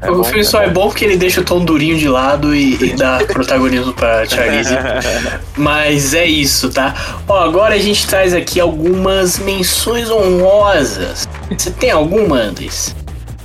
É 0.00 0.10
o 0.10 0.16
bom, 0.16 0.24
filme 0.24 0.44
só 0.44 0.62
é 0.62 0.68
bom 0.70 0.88
porque 0.88 1.04
ele 1.04 1.16
deixa 1.16 1.40
o 1.40 1.44
tom 1.44 1.64
durinho 1.64 1.96
de 1.98 2.08
lado 2.08 2.54
e, 2.54 2.74
e 2.82 2.94
dá 2.96 3.18
protagonismo 3.26 3.92
pra 3.92 4.24
Charlize. 4.26 4.74
Mas 5.56 6.14
é 6.14 6.24
isso, 6.24 6.70
tá? 6.70 6.94
Ó, 7.26 7.38
agora 7.42 7.74
a 7.74 7.78
gente 7.78 8.06
traz 8.06 8.32
aqui 8.32 8.60
algumas 8.60 9.38
menções 9.38 10.10
honrosas. 10.10 11.28
Você 11.56 11.70
tem 11.70 11.90
alguma, 11.90 12.36
Andres? 12.36 12.94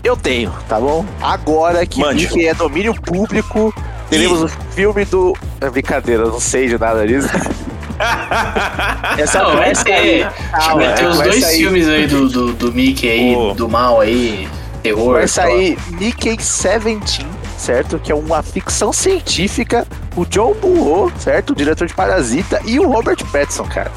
Eu 0.04 0.16
tenho, 0.18 0.52
tá 0.68 0.80
bom? 0.80 1.06
Agora 1.22 1.86
que 1.86 2.00
Mande. 2.02 2.24
Mickey 2.28 2.46
é 2.48 2.54
domínio 2.54 2.94
público, 2.94 3.74
teremos 4.10 4.42
o 4.44 4.48
filme 4.76 5.06
do. 5.06 5.34
É 5.62 5.70
brincadeira, 5.70 6.24
eu 6.24 6.32
não 6.32 6.40
sei 6.42 6.68
de 6.68 6.78
nada 6.78 7.08
disso. 7.08 7.30
Essa 9.18 9.40
Não, 9.44 9.56
vai 9.56 9.74
sair. 9.76 10.28
ter. 10.28 10.30
Calma, 10.52 10.84
vai 10.84 10.94
ter 10.96 11.06
os 11.08 11.18
vai 11.18 11.30
dois 11.30 11.44
sair- 11.44 11.58
filmes 11.58 11.88
aí 11.88 12.08
do, 12.08 12.28
do, 12.30 12.54
do 12.54 12.72
Mickey 12.74 13.10
aí, 13.10 13.34
Pô. 13.34 13.54
do 13.54 13.70
mal 13.70 14.02
aí, 14.02 14.48
terror. 14.84 15.14
Vai 15.14 15.28
sair 15.28 15.78
Mickey 15.92 16.36
17, 16.36 17.26
certo? 17.58 17.98
Que 17.98 18.12
é 18.12 18.16
uma 18.16 18.44
ficção 18.44 18.92
científica. 18.94 19.88
O 20.16 20.26
John 20.26 20.54
Burrow, 20.54 21.12
certo? 21.18 21.52
O 21.52 21.56
diretor 21.56 21.88
de 21.88 21.94
Parasita. 21.94 22.62
E 22.66 22.80
o 22.80 22.88
Robert 22.92 23.18
Pattinson, 23.32 23.64
cara. 23.66 23.92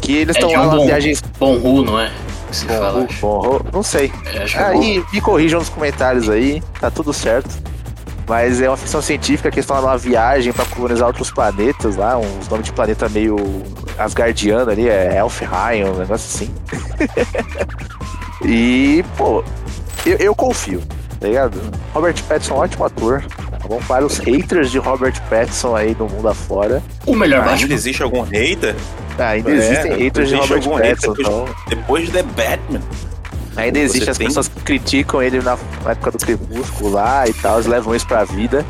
Que 0.00 0.16
eles 0.16 0.36
É 0.36 0.38
estão 0.38 0.48
de 0.48 0.56
lá 0.56 0.66
nas 0.66 0.76
bom, 0.76 0.86
viagens. 0.86 1.22
bom 1.38 1.58
Ru, 1.58 1.84
não 1.84 1.98
é? 2.00 2.10
Fala. 2.52 3.06
Bom, 3.20 3.60
não 3.72 3.82
sei. 3.82 4.12
É, 4.26 4.44
é. 4.56 4.64
Aí 4.64 5.04
me 5.12 5.20
corrijam 5.20 5.58
nos 5.58 5.68
comentários 5.68 6.28
aí, 6.30 6.62
tá 6.80 6.90
tudo 6.90 7.12
certo. 7.12 7.50
Mas 8.26 8.60
é 8.62 8.68
uma 8.70 8.76
ficção 8.76 9.02
científica 9.02 9.50
que 9.50 9.56
eles 9.56 9.64
estão 9.64 9.80
numa 9.82 9.98
viagem 9.98 10.52
pra 10.52 10.64
colonizar 10.64 11.08
outros 11.08 11.30
planetas 11.30 11.96
lá, 11.96 12.16
uns 12.16 12.48
nomes 12.48 12.64
de 12.66 12.72
planeta 12.72 13.06
meio 13.08 13.36
Asgardiano 13.98 14.70
ali, 14.70 14.88
é 14.88 15.18
Elfheim, 15.18 15.84
um 15.84 15.96
negócio 15.96 16.26
assim. 16.26 16.54
e, 18.44 19.04
pô, 19.16 19.44
eu, 20.06 20.16
eu 20.18 20.34
confio, 20.34 20.82
tá 21.20 21.26
ligado? 21.26 21.60
Robert 21.92 22.14
Pattinson, 22.28 22.54
ótimo 22.54 22.84
ator. 22.84 23.22
Tá 23.60 23.68
bom? 23.68 23.80
Para 23.88 24.04
os 24.04 24.18
haters 24.18 24.70
de 24.70 24.78
Robert 24.78 25.14
Pattinson 25.30 25.74
aí 25.74 25.96
no 25.98 26.06
mundo 26.08 26.28
afora. 26.28 26.82
O 27.06 27.14
melhor 27.16 27.40
Ainda 27.40 27.52
Batman. 27.52 27.74
existe 27.74 28.02
algum 28.02 28.20
hater? 28.22 28.74
Ah, 29.18 29.28
ainda 29.28 29.50
É, 29.50 29.54
existem 29.54 29.92
haters 29.96 30.28
de 30.28 30.34
existe 30.34 30.52
Robert 30.52 30.64
algum 30.64 30.74
hater 30.76 30.90
Pattinson, 30.96 31.12
depois- 31.14 31.28
então. 31.50 31.54
Depois 31.68 32.06
de 32.06 32.12
The 32.12 32.22
Batman. 32.22 32.80
Ainda 33.56 33.78
Você 33.78 33.84
existe 33.84 34.10
as 34.10 34.18
tem- 34.18 34.26
pessoas 34.26 34.48
que 34.48 34.60
criticam 34.60 35.22
ele 35.22 35.40
na 35.40 35.56
época 35.86 36.10
do 36.10 36.18
Crepúsculo 36.18 36.90
lá 36.90 37.26
e 37.28 37.32
tal, 37.32 37.54
eles 37.54 37.66
levam 37.66 37.94
isso 37.94 38.06
pra 38.06 38.24
vida. 38.24 38.64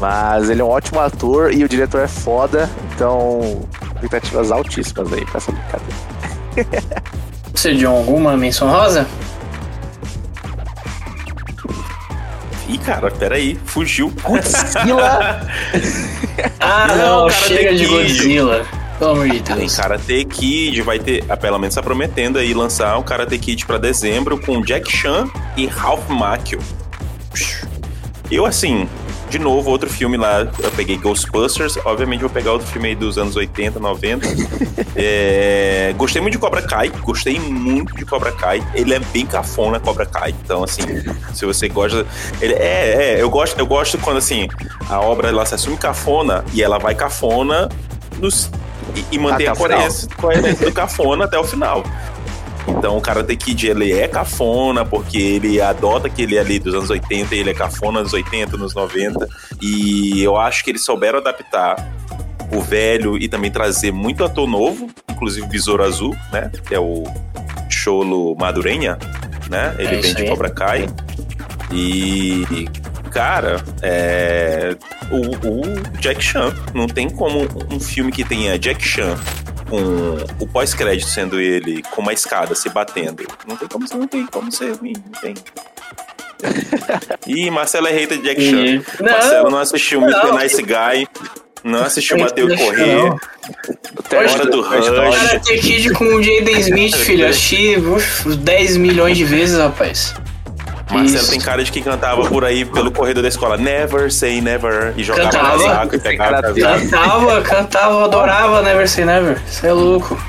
Mas 0.00 0.50
ele 0.50 0.60
é 0.60 0.64
um 0.64 0.68
ótimo 0.68 0.98
ator 1.00 1.52
e 1.54 1.62
o 1.62 1.68
diretor 1.68 2.00
é 2.00 2.08
foda, 2.08 2.68
então 2.94 3.60
expectativas 3.94 4.50
altíssimas 4.50 5.12
aí 5.12 5.24
pra 5.26 5.36
essa 5.38 5.52
brincadeira. 5.52 5.94
Você, 7.54 7.74
John, 7.74 7.96
alguma 7.98 8.36
menção 8.36 8.68
rosa? 8.68 9.06
Ih, 12.72 12.78
cara, 12.78 13.10
peraí, 13.10 13.58
fugiu. 13.64 14.12
Godzilla! 14.22 15.46
Ah, 16.58 16.86
Não, 16.88 16.96
não, 16.96 17.28
cara, 17.28 17.32
chega 17.42 17.74
de 17.74 17.84
que- 17.84 17.90
Godzilla. 17.90 18.66
Pelo 18.98 19.10
amor 19.12 19.28
de 19.28 19.40
Tem. 19.42 19.66
Karate 19.68 20.24
Kid, 20.26 20.82
vai 20.82 20.98
ter, 20.98 21.24
ah, 21.28 21.36
pelo 21.36 21.58
menos 21.58 21.74
tá 21.74 21.82
prometendo 21.82 22.38
aí 22.38 22.52
lançar 22.54 22.96
o 22.98 23.02
Karate 23.02 23.36
Kid 23.38 23.64
pra 23.66 23.76
dezembro 23.78 24.38
com 24.38 24.60
Jack 24.62 24.90
Chan 24.90 25.26
e 25.56 25.66
Ralph 25.66 26.08
Macchio. 26.08 26.60
Eu, 28.30 28.44
assim, 28.46 28.88
de 29.30 29.38
novo, 29.38 29.70
outro 29.70 29.88
filme 29.88 30.16
lá, 30.16 30.40
eu 30.40 30.70
peguei 30.72 30.96
Ghostbusters, 30.98 31.78
obviamente 31.84 32.20
vou 32.20 32.28
pegar 32.28 32.52
outro 32.52 32.66
filme 32.66 32.88
aí 32.88 32.94
dos 32.96 33.16
anos 33.16 33.36
80, 33.36 33.78
90. 33.78 34.26
É, 34.96 35.94
gostei 35.96 36.20
muito 36.20 36.34
de 36.34 36.38
Cobra 36.38 36.60
Kai, 36.60 36.88
gostei 36.88 37.38
muito 37.38 37.94
de 37.94 38.04
Cobra 38.04 38.32
Kai. 38.32 38.60
Ele 38.74 38.92
é 38.92 38.98
bem 38.98 39.24
cafona, 39.24 39.78
Cobra 39.78 40.04
Kai. 40.04 40.34
Então, 40.42 40.64
assim, 40.64 40.82
se 41.32 41.46
você 41.46 41.68
gosta. 41.68 42.04
Ele, 42.40 42.54
é, 42.54 43.14
é, 43.14 43.22
eu 43.22 43.30
gosto, 43.30 43.58
eu 43.58 43.66
gosto 43.66 43.96
quando 43.98 44.16
assim, 44.16 44.48
a 44.88 45.00
obra 45.00 45.28
ela 45.28 45.46
se 45.46 45.54
assume 45.54 45.76
cafona 45.76 46.44
e 46.52 46.62
ela 46.62 46.76
vai 46.78 46.94
cafona 46.94 47.68
nos, 48.18 48.50
e, 48.94 49.04
e 49.12 49.18
mantém 49.18 49.46
Até 49.46 49.52
a 49.52 49.56
coerência, 49.56 50.08
coerência 50.16 50.66
do 50.66 50.72
cafona 50.72 51.24
até 51.24 51.38
o 51.38 51.44
final. 51.44 51.84
Então 52.68 52.96
o 52.96 53.00
Karate 53.00 53.36
Kid 53.36 53.68
ele 53.68 53.92
é 53.92 54.06
cafona, 54.08 54.84
porque 54.84 55.18
ele 55.18 55.60
adota 55.60 56.06
aquele 56.06 56.38
ali 56.38 56.58
dos 56.58 56.74
anos 56.74 56.90
80, 56.90 57.34
ele 57.34 57.50
é 57.50 57.54
cafona 57.54 58.02
nos 58.02 58.12
80, 58.12 58.56
nos 58.56 58.74
90. 58.74 59.28
E 59.60 60.22
eu 60.22 60.36
acho 60.36 60.64
que 60.64 60.70
eles 60.70 60.84
souberam 60.84 61.18
adaptar 61.18 61.76
o 62.52 62.60
velho 62.60 63.16
e 63.16 63.28
também 63.28 63.50
trazer 63.50 63.92
muito 63.92 64.24
ator 64.24 64.48
novo, 64.48 64.88
inclusive 65.10 65.46
Besouro 65.46 65.84
Azul, 65.84 66.16
né? 66.32 66.50
Que 66.66 66.74
é 66.74 66.80
o 66.80 67.04
Cholo 67.68 68.34
Madurenha, 68.36 68.98
né? 69.48 69.74
Ele 69.78 69.96
É 69.96 70.00
vem 70.00 70.14
de. 70.14 70.24
Cobra 70.26 70.50
Kai. 70.50 70.88
E, 71.72 72.68
cara, 73.10 73.62
é, 73.80 74.76
o, 75.10 75.48
o 75.48 75.98
Jack 76.00 76.22
Chan. 76.22 76.52
Não 76.74 76.86
tem 76.86 77.08
como 77.08 77.46
um 77.70 77.78
filme 77.78 78.10
que 78.10 78.24
tenha 78.24 78.58
Jack 78.58 78.82
Chan 78.84 79.16
com 79.70 80.16
o 80.44 80.46
pós-crédito 80.48 81.08
sendo 81.08 81.40
ele 81.40 81.82
com 81.92 82.02
uma 82.02 82.12
escada 82.12 82.54
se 82.54 82.68
batendo. 82.68 83.24
Não 83.46 83.56
tem 83.56 83.68
como, 83.68 83.86
não 83.94 84.06
tem 84.06 84.26
como 84.26 84.50
ser 84.52 84.72
ruim, 84.76 84.92
não 85.06 85.20
tem. 85.20 85.34
Ih, 87.26 87.50
Marcelo 87.50 87.86
é 87.86 87.92
hater 87.92 88.18
de 88.18 88.24
Jack 88.24 88.40
Chan. 88.42 88.56
E- 88.66 88.82
Não, 89.02 89.12
Marcelo 89.12 89.50
não 89.50 89.58
assistiu 89.58 90.00
não. 90.00 90.08
Mr. 90.08 90.42
Nice 90.42 90.62
Guy. 90.62 91.08
Não 91.62 91.82
assistiu 91.82 92.16
Bateu 92.18 92.48
e. 92.50 92.56
Correr. 92.56 92.96
Hora 94.32 94.46
do 94.46 94.62
Rush. 94.62 95.60
Kid 95.60 95.92
com 95.92 96.04
o 96.06 96.22
Jaden 96.22 96.58
Smith, 96.60 96.96
filho. 96.96 97.26
Uns 98.26 98.36
10 98.36 98.76
milhões 98.78 99.16
de 99.18 99.24
vezes, 99.24 99.58
rapaz. 99.58 100.14
Marcelo 100.90 101.22
Isso. 101.22 101.30
tem 101.30 101.40
cara 101.40 101.62
de 101.64 101.70
que 101.72 101.80
cantava 101.80 102.24
por 102.28 102.44
aí 102.44 102.64
pelo 102.64 102.90
corredor 102.90 103.22
da 103.22 103.28
escola 103.28 103.56
Never 103.56 104.12
Say 104.12 104.40
Never 104.40 104.92
e 104.96 105.04
jogava 105.04 105.30
Cantava. 105.30 105.58
casaco 105.64 105.94
e 105.94 105.98
pegava. 105.98 106.42
Cantava, 106.52 107.42
cantava, 107.42 108.04
adorava 108.04 108.62
Never 108.62 108.88
Say 108.88 109.04
Never. 109.04 109.40
Você 109.46 109.66
é 109.68 109.72
louco. 109.72 110.20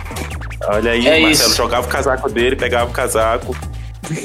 Olha 0.67 0.91
aí, 0.91 1.08
É 1.08 1.19
Marcelo 1.21 1.50
isso. 1.50 1.56
jogava 1.58 1.88
o 1.88 1.89
casaco 1.89 2.30
dele, 2.30 2.56
pegava 2.56 2.89
o 2.89 2.93
casaco. 2.93 3.56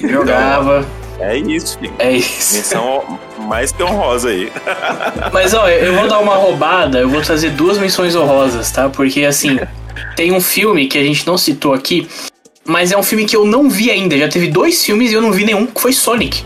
Jogava. 0.03 0.85
É 1.19 1.37
isso, 1.39 1.79
filho. 1.79 1.95
É 1.99 2.13
isso. 2.13 2.57
Menção 2.57 3.19
mais 3.39 3.73
que 3.73 3.83
honrosa 3.83 4.29
aí. 4.29 4.53
Mas 5.33 5.55
ó, 5.55 5.67
eu 5.69 5.95
vou 5.95 6.07
dar 6.09 6.19
uma 6.19 6.35
roubada, 6.35 6.99
eu 6.99 7.09
vou 7.09 7.23
trazer 7.23 7.51
duas 7.51 7.79
menções 7.79 8.15
honrosas, 8.15 8.71
tá? 8.71 8.89
Porque 8.91 9.25
assim, 9.25 9.59
tem 10.15 10.33
um 10.33 10.41
filme 10.41 10.87
que 10.89 10.99
a 10.99 11.03
gente 11.03 11.27
não 11.27 11.39
citou 11.39 11.73
aqui, 11.73 12.07
mas 12.67 12.93
é 12.93 12.97
um 12.97 13.03
filme 13.03 13.25
que 13.25 13.37
eu 13.37 13.45
não 13.47 13.69
vi 13.71 13.91
ainda. 13.91 14.17
Já 14.17 14.29
teve 14.29 14.49
dois 14.49 14.85
filmes 14.85 15.11
e 15.11 15.15
eu 15.15 15.21
não 15.23 15.33
vi 15.33 15.45
nenhum, 15.45 15.67
que 15.67 15.81
foi 15.81 15.93
Sonic. 15.93 16.45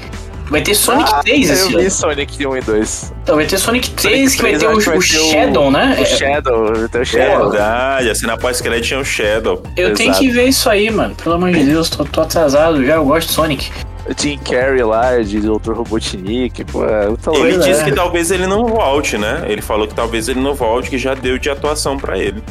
Vai 0.51 0.61
ter 0.63 0.75
Sonic 0.75 1.09
3 1.23 1.49
esse 1.51 1.63
Ah, 1.63 1.65
Eu 1.65 1.69
vi 1.79 1.81
ano. 1.83 1.91
Sonic 1.93 2.47
1 2.47 2.57
e 2.57 2.61
2. 2.61 3.13
Então 3.23 3.37
vai 3.37 3.47
ter 3.47 3.57
Sonic 3.57 3.91
3, 3.91 4.35
que 4.35 4.43
vai 4.43 4.51
3 4.59 4.63
ter 4.63 4.67
o, 4.69 4.81
vai 4.81 4.97
o 4.97 5.01
ter 5.01 5.19
o- 5.19 5.31
Shadow, 5.31 5.71
né? 5.71 5.97
O 6.01 6.05
Shadow, 6.05 6.75
vai 6.75 6.89
ter 6.89 7.01
o 7.03 7.05
Shadow. 7.05 7.51
Verdade, 7.51 8.11
assim 8.11 8.27
na 8.27 8.37
pós-crédito 8.37 8.85
tinha 8.89 8.99
o 8.99 9.05
Shadow. 9.05 9.63
Eu 9.77 9.95
tenho 9.95 10.11
Exato. 10.11 10.25
que 10.25 10.31
ver 10.33 10.49
isso 10.49 10.69
aí, 10.69 10.91
mano. 10.91 11.15
Pelo 11.15 11.37
amor 11.37 11.53
de 11.53 11.63
Deus, 11.63 11.89
tô, 11.89 12.05
tô 12.05 12.21
atrasado 12.23 12.85
já, 12.85 12.95
eu 12.97 13.05
gosto 13.05 13.29
de 13.29 13.33
Sonic. 13.35 13.71
O 14.09 14.21
Jim 14.21 14.39
Carrey 14.39 14.83
lá, 14.83 15.21
de 15.23 15.39
Dr. 15.39 15.73
Robotnik, 15.73 16.65
pô, 16.65 16.85
é 16.85 17.07
muito 17.07 17.31
Ele 17.47 17.59
disse 17.59 17.83
é. 17.83 17.85
que 17.85 17.93
talvez 17.93 18.33
ele 18.33 18.49
não 18.49 18.67
volte, 18.67 19.17
né? 19.17 19.45
Ele 19.47 19.63
falou 19.63 19.87
que 19.87 19.95
talvez 19.95 20.29
ele 20.29 20.41
não 20.41 20.55
volte, 20.55 20.91
que 20.91 20.99
já 20.99 21.15
deu 21.15 21.39
de 21.39 21.49
atuação 21.49 21.97
pra 21.97 22.19
ele. 22.19 22.43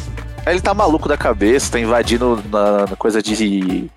Ele 0.51 0.61
tá 0.61 0.73
maluco 0.73 1.07
da 1.07 1.17
cabeça, 1.17 1.71
tá 1.73 1.79
invadindo 1.79 2.41
na, 2.51 2.85
na 2.87 2.95
coisa 2.95 3.21
de. 3.21 3.89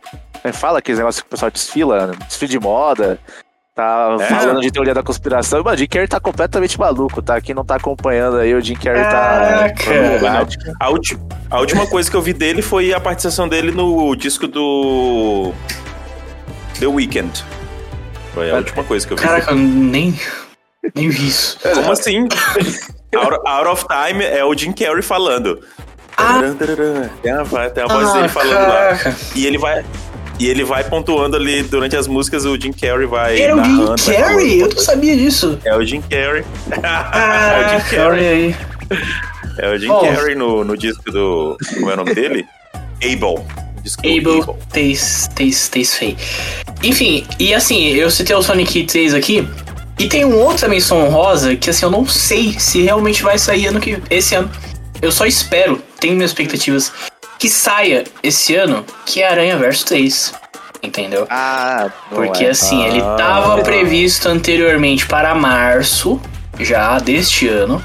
É 0.45 0.53
fala 0.53 0.79
aqueles 0.81 0.99
negócios 0.99 1.21
que 1.23 1.27
o 1.27 1.31
pessoal 1.31 1.51
desfila, 1.51 2.13
desfile 2.29 2.51
de 2.51 2.59
moda. 2.61 3.19
Tá 3.75 4.17
É. 4.21 4.25
falando 4.27 4.61
de 4.61 4.71
teoria 4.71 4.93
da 4.93 5.03
conspiração. 5.03 5.63
Mano, 5.63 5.75
o 5.75 5.79
Jim 5.79 5.87
Carrey 5.87 6.07
tá 6.07 6.21
completamente 6.21 6.79
maluco, 6.79 7.23
tá? 7.23 7.41
Quem 7.41 7.55
não 7.55 7.65
tá 7.65 7.77
acompanhando 7.77 8.37
aí, 8.37 8.55
o 8.55 8.61
Jim 8.61 8.75
Carrey 8.75 9.03
Caraca. 9.03 9.85
tá. 10.21 10.47
A, 10.79 10.91
ulti- 10.91 11.19
a 11.49 11.59
última 11.61 11.87
coisa 11.87 12.11
que 12.11 12.17
eu 12.17 12.21
vi 12.21 12.35
dele 12.35 12.61
foi 12.61 12.93
a 12.93 13.01
participação 13.01 13.49
dele 13.49 13.71
no 13.71 14.15
disco 14.15 14.47
do 14.47 15.53
The 16.79 16.87
Weeknd. 16.87 17.33
Foi 18.35 18.51
a 18.51 18.57
última 18.57 18.85
coisa 18.85 19.07
que 19.07 19.13
eu 19.15 19.17
vi. 19.17 19.23
Caraca, 19.23 19.55
nem, 19.55 20.19
nem 20.95 21.09
vi 21.09 21.29
isso. 21.29 21.59
Como 21.75 21.93
assim? 21.93 22.29
Out, 23.17 23.41
Out 23.47 23.69
of 23.69 23.87
Time 23.89 24.25
é 24.25 24.45
o 24.45 24.55
Jim 24.55 24.73
Carrey 24.73 25.03
falando. 25.03 25.61
Ah. 26.23 26.41
Tem 27.23 27.33
a, 27.33 27.71
tem 27.71 27.83
a 27.83 27.87
voz 27.87 28.09
Ah, 28.09 28.13
dele 28.15 28.29
falando 28.29 28.53
lá. 28.69 28.99
E 29.35 29.47
ele 29.47 29.59
vai. 29.59 29.85
E 30.39 30.47
ele 30.49 30.65
vai 30.65 30.83
pontuando 30.83 31.37
ali 31.37 31.63
durante 31.63 31.97
as 31.97 32.09
músicas, 32.09 32.45
o 32.45 32.59
Jim 32.61 32.73
Carrey 32.73 33.07
vai. 33.07 33.41
Era 33.41 33.55
o 33.57 33.63
Jim 33.65 34.13
Carrey? 34.13 34.61
Eu 34.61 34.69
não 34.71 34.79
sabia 34.79 35.17
disso. 35.17 35.59
É 35.65 35.77
o 35.77 35.85
Jim 35.85 36.01
Carrey. 36.03 36.43
é 36.73 36.77
o 36.77 36.81
Ah, 36.83 37.79
Jim 37.79 37.97
Carrey. 37.97 38.27
aí. 38.27 38.57
É 39.59 39.69
o 39.71 39.79
Jim 39.79 39.89
Bom. 39.89 40.01
Carrey 40.01 40.35
no, 40.35 40.65
no 40.65 40.77
disco 40.77 41.11
do. 41.13 41.57
Como 41.75 41.91
é 41.91 41.95
o 41.95 41.97
nome 41.97 42.15
dele? 42.15 42.47
Able. 43.03 43.45
Disco 43.83 44.03
do 44.03 44.09
Able 44.09 44.55
Taste, 44.73 45.29
Taste, 45.35 45.71
Taste. 45.71 46.17
Enfim, 46.83 47.27
e 47.39 47.53
assim, 47.55 47.89
eu 47.89 48.11
citei 48.11 48.35
o 48.35 48.43
Sonic 48.43 48.85
3 48.85 49.15
aqui. 49.15 49.47
E 49.99 50.09
tem 50.09 50.25
um 50.25 50.37
outra 50.41 50.69
menção 50.69 51.05
honrosa 51.05 51.55
que 51.55 51.69
assim, 51.71 51.85
eu 51.85 51.91
não 51.91 52.07
sei 52.07 52.59
se 52.59 52.83
realmente 52.83 53.23
vai 53.23 53.39
sair 53.39 53.67
ano 53.67 53.79
que, 53.79 54.01
esse 54.11 54.35
ano. 54.35 54.51
Eu 55.03 55.11
só 55.11 55.27
espero, 55.27 55.83
tenho 55.99 56.15
minhas 56.15 56.31
expectativas, 56.31 56.93
que 57.39 57.49
saia 57.49 58.05
esse 58.23 58.55
ano, 58.55 58.85
que 59.05 59.21
é 59.21 59.29
Aranha 59.29 59.57
Verso 59.57 59.85
3. 59.87 60.33
Entendeu? 60.81 61.27
Ah, 61.29 61.91
Porque 62.11 62.45
é. 62.45 62.51
assim, 62.51 62.85
ele 62.85 63.01
Ah. 63.03 63.13
estava 63.13 63.61
previsto 63.63 64.29
anteriormente 64.29 65.05
para 65.07 65.35
março, 65.35 66.21
já 66.61 66.99
deste 66.99 67.49
ano. 67.49 67.83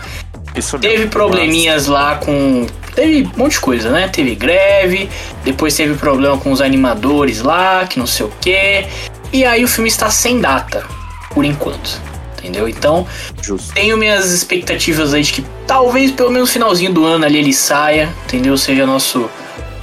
Isso 0.55 0.77
mesmo. 0.79 0.95
Teve 0.95 1.07
probleminhas 1.09 1.87
lá 1.87 2.15
com. 2.15 2.65
Teve 2.95 3.29
um 3.35 3.37
monte 3.37 3.53
de 3.53 3.59
coisa, 3.59 3.89
né? 3.91 4.07
Teve 4.07 4.33
greve, 4.33 5.09
depois 5.43 5.75
teve 5.75 5.95
problema 5.95 6.37
com 6.39 6.51
os 6.51 6.61
animadores 6.61 7.41
lá, 7.43 7.85
que 7.87 7.99
não 7.99 8.07
sei 8.07 8.25
o 8.25 8.31
quê. 8.41 8.87
E 9.31 9.45
aí 9.45 9.63
o 9.63 9.67
filme 9.67 9.87
está 9.89 10.09
sem 10.09 10.39
data, 10.39 10.83
por 11.31 11.45
enquanto. 11.45 12.01
Entendeu? 12.47 12.69
Então, 12.69 13.05
Justo. 13.41 13.73
tenho 13.73 13.97
minhas 13.97 14.31
expectativas 14.31 15.13
aí 15.13 15.21
de 15.21 15.33
que 15.33 15.45
talvez 15.67 16.11
pelo 16.11 16.31
menos 16.31 16.47
no 16.47 16.53
finalzinho 16.53 16.93
do 16.93 17.03
ano 17.03 17.25
ali 17.25 17.39
ele 17.39 17.53
saia, 17.53 18.09
entendeu? 18.23 18.57
Seja 18.57 18.85
nosso 18.85 19.29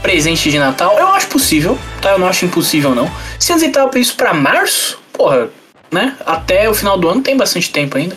presente 0.00 0.50
de 0.50 0.58
Natal. 0.58 0.98
Eu 0.98 1.08
acho 1.08 1.28
possível, 1.28 1.78
tá? 2.00 2.12
Eu 2.12 2.18
não 2.18 2.26
acho 2.26 2.46
impossível, 2.46 2.94
não. 2.94 3.10
Se 3.38 3.52
antes 3.52 3.62
ele 3.62 3.72
tava 3.72 3.90
previsto 3.90 4.16
pra 4.16 4.32
março, 4.32 4.98
porra, 5.12 5.50
né? 5.92 6.16
Até 6.24 6.68
o 6.70 6.74
final 6.74 6.96
do 6.96 7.06
ano 7.06 7.20
tem 7.20 7.36
bastante 7.36 7.70
tempo 7.70 7.98
ainda. 7.98 8.16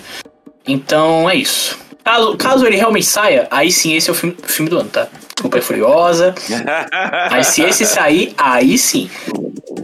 Então 0.66 1.30
é 1.30 1.36
isso. 1.36 1.78
Caso, 2.06 2.38
caso 2.38 2.66
ele 2.66 2.78
realmente 2.78 3.06
saia, 3.06 3.50
aí 3.52 3.70
sim 3.70 3.94
esse 3.94 4.10
é 4.10 4.14
o 4.14 4.16
filme, 4.16 4.38
filme 4.44 4.70
do 4.70 4.80
ano, 4.80 4.88
tá? 4.88 5.08
Desculpa, 5.36 5.58
é 5.58 5.62
Furiosa. 5.62 6.34
Mas 7.30 7.48
se 7.48 7.64
esse 7.64 7.86
sair, 7.86 8.34
aí 8.38 8.78
sim. 8.78 9.10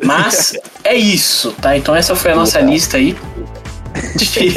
Mas 0.01 0.53
é 0.85 0.95
isso, 0.95 1.53
tá? 1.61 1.75
Então 1.75 1.93
essa 1.93 2.15
foi 2.15 2.31
a 2.31 2.35
nossa 2.35 2.61
lista 2.61 2.95
aí 2.95 3.13
de 4.15 4.55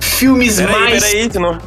filmes 0.00 0.56
Peraí, 0.60 0.72
mais. 0.72 1.04
peraí, 1.04 1.28
tu 1.28 1.40
não, 1.40 1.58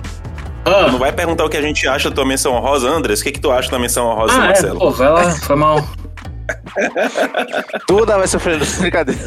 Ah, 0.66 0.86
tu 0.86 0.92
não 0.92 1.00
vai 1.00 1.12
perguntar 1.12 1.46
o 1.46 1.50
que 1.50 1.58
a 1.58 1.62
gente 1.62 1.88
acha 1.88 2.10
da 2.10 2.16
tua 2.16 2.26
menção 2.26 2.54
honrosa, 2.54 2.90
Andres? 2.90 3.20
O 3.22 3.24
que, 3.24 3.32
que 3.32 3.40
tu 3.40 3.52
acha 3.52 3.70
da 3.72 3.80
menção 3.80 4.08
honrosa 4.08 4.34
do 4.34 4.40
ah 4.42 4.44
é, 4.44 4.48
Marcelo? 4.48 4.80
pô, 4.80 4.92
vai 4.92 5.10
lá, 5.10 5.32
foi 5.32 5.56
mal. 5.56 5.84
Tudo 7.88 8.06
vai 8.06 8.28
sofrendo. 8.28 8.66
Brincadeira. 8.80 9.22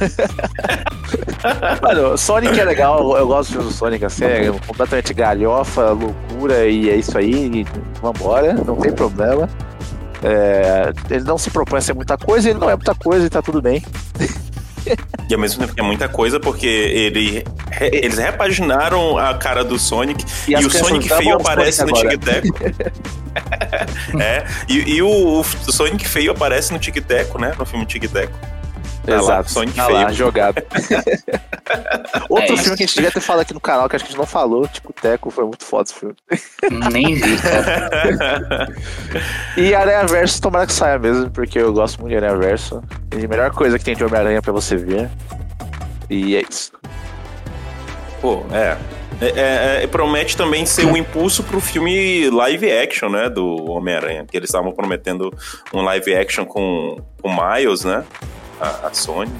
Mano, 1.82 2.18
Sonic 2.18 2.58
é 2.58 2.64
legal, 2.64 3.16
eu 3.16 3.26
gosto 3.26 3.58
do 3.58 3.70
Sonic, 3.70 4.04
assim, 4.04 4.24
é 4.24 4.50
completamente 4.66 5.12
galhofa, 5.14 5.90
loucura, 5.90 6.66
e 6.66 6.90
é 6.90 6.96
isso 6.96 7.16
aí, 7.16 7.32
e 7.32 7.66
vambora, 8.00 8.54
não 8.54 8.76
tem 8.76 8.92
problema. 8.92 9.48
É, 10.22 10.90
ele 11.10 11.24
não 11.24 11.36
se 11.36 11.50
propõe 11.50 11.78
a 11.78 11.82
ser 11.82 11.94
muita 11.94 12.16
coisa, 12.16 12.48
ele 12.48 12.58
não 12.58 12.70
é 12.70 12.76
muita 12.76 12.94
coisa 12.94 13.26
e 13.26 13.30
tá 13.30 13.42
tudo 13.42 13.60
bem. 13.60 13.82
E 15.28 15.34
ao 15.34 15.40
mesmo 15.40 15.60
tempo 15.60 15.74
que 15.74 15.80
é 15.80 15.82
muita 15.84 16.08
coisa, 16.08 16.38
porque 16.38 16.66
ele, 16.66 17.44
re- 17.70 17.90
eles 17.92 18.18
repaginaram 18.18 19.16
a 19.18 19.34
cara 19.34 19.64
do 19.64 19.78
Sonic 19.78 20.24
E 20.46 20.52
e, 20.52 20.56
o 20.56 20.70
Sonic 20.70 21.08
feio 21.08 21.22
Sonic 21.22 21.40
aparece 21.40 21.84
no. 21.84 21.92
Tic 21.92 22.20
Teco. 22.24 22.58
é, 24.20 24.44
e, 24.68 24.96
e 24.96 25.02
o, 25.02 25.40
o 25.40 25.44
Sonic 25.72 26.06
feio 26.08 26.32
aparece 26.32 26.72
no 26.72 26.78
Tic 26.78 26.96
Teco, 27.04 27.38
né? 27.38 27.54
No 27.58 27.64
filme 27.64 27.86
Tic 27.86 28.04
Teco. 28.10 28.38
Tá 29.04 29.12
lá, 29.16 29.18
Exato. 29.20 29.50
Sonic 29.50 29.76
tá 29.76 29.86
feio. 29.86 29.98
lá, 29.98 30.12
jogado. 30.12 30.62
Outro 32.28 32.54
É, 32.54 32.56
filme 32.58 32.76
que 32.76 32.82
a 32.82 32.86
gente 32.86 32.94
devia 32.94 33.10
ter 33.10 33.20
falado 33.20 33.42
aqui 33.42 33.52
no 33.54 33.60
canal, 33.60 33.88
que 33.88 33.96
acho 33.96 34.04
que 34.04 34.08
a 34.08 34.12
gente 34.12 34.18
não 34.18 34.26
falou, 34.26 34.66
tipo, 34.66 34.92
Teco, 34.92 35.30
foi 35.30 35.44
muito 35.44 35.64
foda 35.64 35.84
esse 35.84 35.94
filme. 35.94 36.14
Nem 36.90 37.14
vi, 37.14 37.36
cara. 37.38 38.68
E 39.56 39.74
Aranha 39.74 40.06
Verso, 40.06 40.40
tomara 40.40 40.66
que 40.66 40.72
saia 40.72 40.98
mesmo, 40.98 41.30
porque 41.30 41.58
eu 41.58 41.72
gosto 41.72 42.00
muito 42.00 42.10
de 42.10 42.16
Aranha 42.16 42.36
Verso. 42.36 42.82
É 43.10 43.24
a 43.24 43.28
melhor 43.28 43.50
coisa 43.52 43.78
que 43.78 43.84
tem 43.84 43.94
de 43.94 44.02
Homem-Aranha 44.04 44.40
pra 44.42 44.52
você 44.52 44.76
ver. 44.76 45.10
E 46.10 46.36
é 46.36 46.42
isso. 46.48 46.72
Pô, 48.20 48.42
é. 48.52 48.76
É, 49.20 49.26
é, 49.26 49.84
é, 49.84 49.86
promete 49.86 50.36
também 50.36 50.66
ser 50.66 50.84
um 50.86 50.96
impulso 50.96 51.44
pro 51.44 51.60
filme 51.60 52.28
live 52.30 52.70
action, 52.72 53.08
né? 53.08 53.28
Do 53.30 53.70
Homem-Aranha. 53.70 54.26
Que 54.28 54.36
eles 54.36 54.48
estavam 54.48 54.72
prometendo 54.72 55.30
um 55.72 55.82
live 55.82 56.14
action 56.16 56.44
com 56.44 57.00
o 57.22 57.28
Miles, 57.30 57.84
né? 57.84 58.02
A, 58.82 58.88
a 58.88 58.94
Sony. 58.94 59.30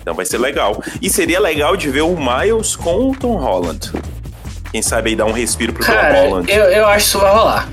Então 0.00 0.14
vai 0.14 0.24
ser 0.24 0.38
legal. 0.38 0.82
E 1.02 1.10
seria 1.10 1.40
legal 1.40 1.76
de 1.76 1.88
ver 1.90 2.02
o 2.02 2.16
Miles 2.16 2.76
com 2.76 3.10
o 3.10 3.16
Tom 3.16 3.36
Holland. 3.36 3.90
Quem 4.70 4.82
sabe 4.82 5.10
aí 5.10 5.16
dar 5.16 5.26
um 5.26 5.32
respiro 5.32 5.72
pro 5.72 5.84
Cara, 5.84 6.14
Tom 6.14 6.20
Holland. 6.28 6.50
eu, 6.52 6.64
eu 6.64 6.86
acho 6.86 6.96
que 7.04 7.08
isso 7.10 7.18
vai 7.18 7.32
rolar. 7.32 7.68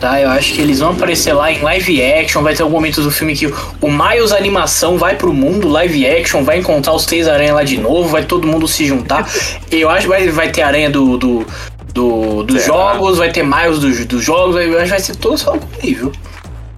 Tá, 0.00 0.20
eu 0.20 0.30
acho 0.30 0.54
que 0.54 0.60
eles 0.60 0.78
vão 0.78 0.92
aparecer 0.92 1.32
lá 1.32 1.50
em 1.50 1.60
live 1.60 2.00
action. 2.02 2.40
Vai 2.42 2.54
ter 2.54 2.62
algum 2.62 2.74
momento 2.76 3.02
do 3.02 3.10
filme 3.10 3.34
que 3.36 3.46
o 3.46 3.90
Miles 3.90 4.30
animação 4.32 4.96
vai 4.96 5.16
pro 5.16 5.32
mundo 5.32 5.68
live 5.68 6.06
action, 6.06 6.44
vai 6.44 6.58
encontrar 6.58 6.92
os 6.94 7.04
três 7.04 7.26
aranha 7.26 7.52
lá 7.54 7.64
de 7.64 7.76
novo, 7.78 8.08
vai 8.08 8.24
todo 8.24 8.46
mundo 8.46 8.68
se 8.68 8.86
juntar. 8.86 9.28
Eu 9.70 9.90
acho 9.90 10.02
que 10.02 10.08
vai, 10.08 10.28
vai 10.28 10.50
ter 10.52 10.62
aranha 10.62 10.88
do, 10.88 11.16
do, 11.18 11.46
do- 11.92 12.42
dos 12.44 12.64
jogos, 12.64 13.18
vai 13.18 13.32
ter 13.32 13.42
Miles 13.42 13.80
dos, 13.80 14.04
dos 14.06 14.22
jogos, 14.22 14.54
eu 14.56 14.74
acho 14.76 14.84
que 14.84 14.90
vai 14.90 15.00
ser 15.00 15.16
todo 15.16 15.36
só 15.36 15.56
aí, 15.82 15.94
viu? 15.94 16.12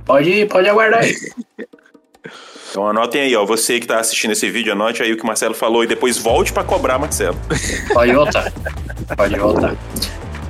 Pode, 0.06 0.46
pode 0.46 0.68
aguardar 0.68 1.00
aí. 1.00 1.14
Então 2.70 2.88
anotem 2.88 3.22
aí, 3.22 3.36
ó. 3.36 3.44
Você 3.44 3.80
que 3.80 3.86
tá 3.86 3.98
assistindo 3.98 4.30
esse 4.30 4.48
vídeo, 4.48 4.72
anote 4.72 5.02
aí 5.02 5.12
o 5.12 5.16
que 5.16 5.22
o 5.22 5.26
Marcelo 5.26 5.54
falou 5.54 5.82
e 5.82 5.86
depois 5.86 6.16
volte 6.16 6.52
pra 6.52 6.62
cobrar, 6.62 6.98
Marcelo. 6.98 7.36
Pode 7.92 8.12
voltar. 8.12 8.52
Pode 9.16 9.36
voltar. 9.36 9.74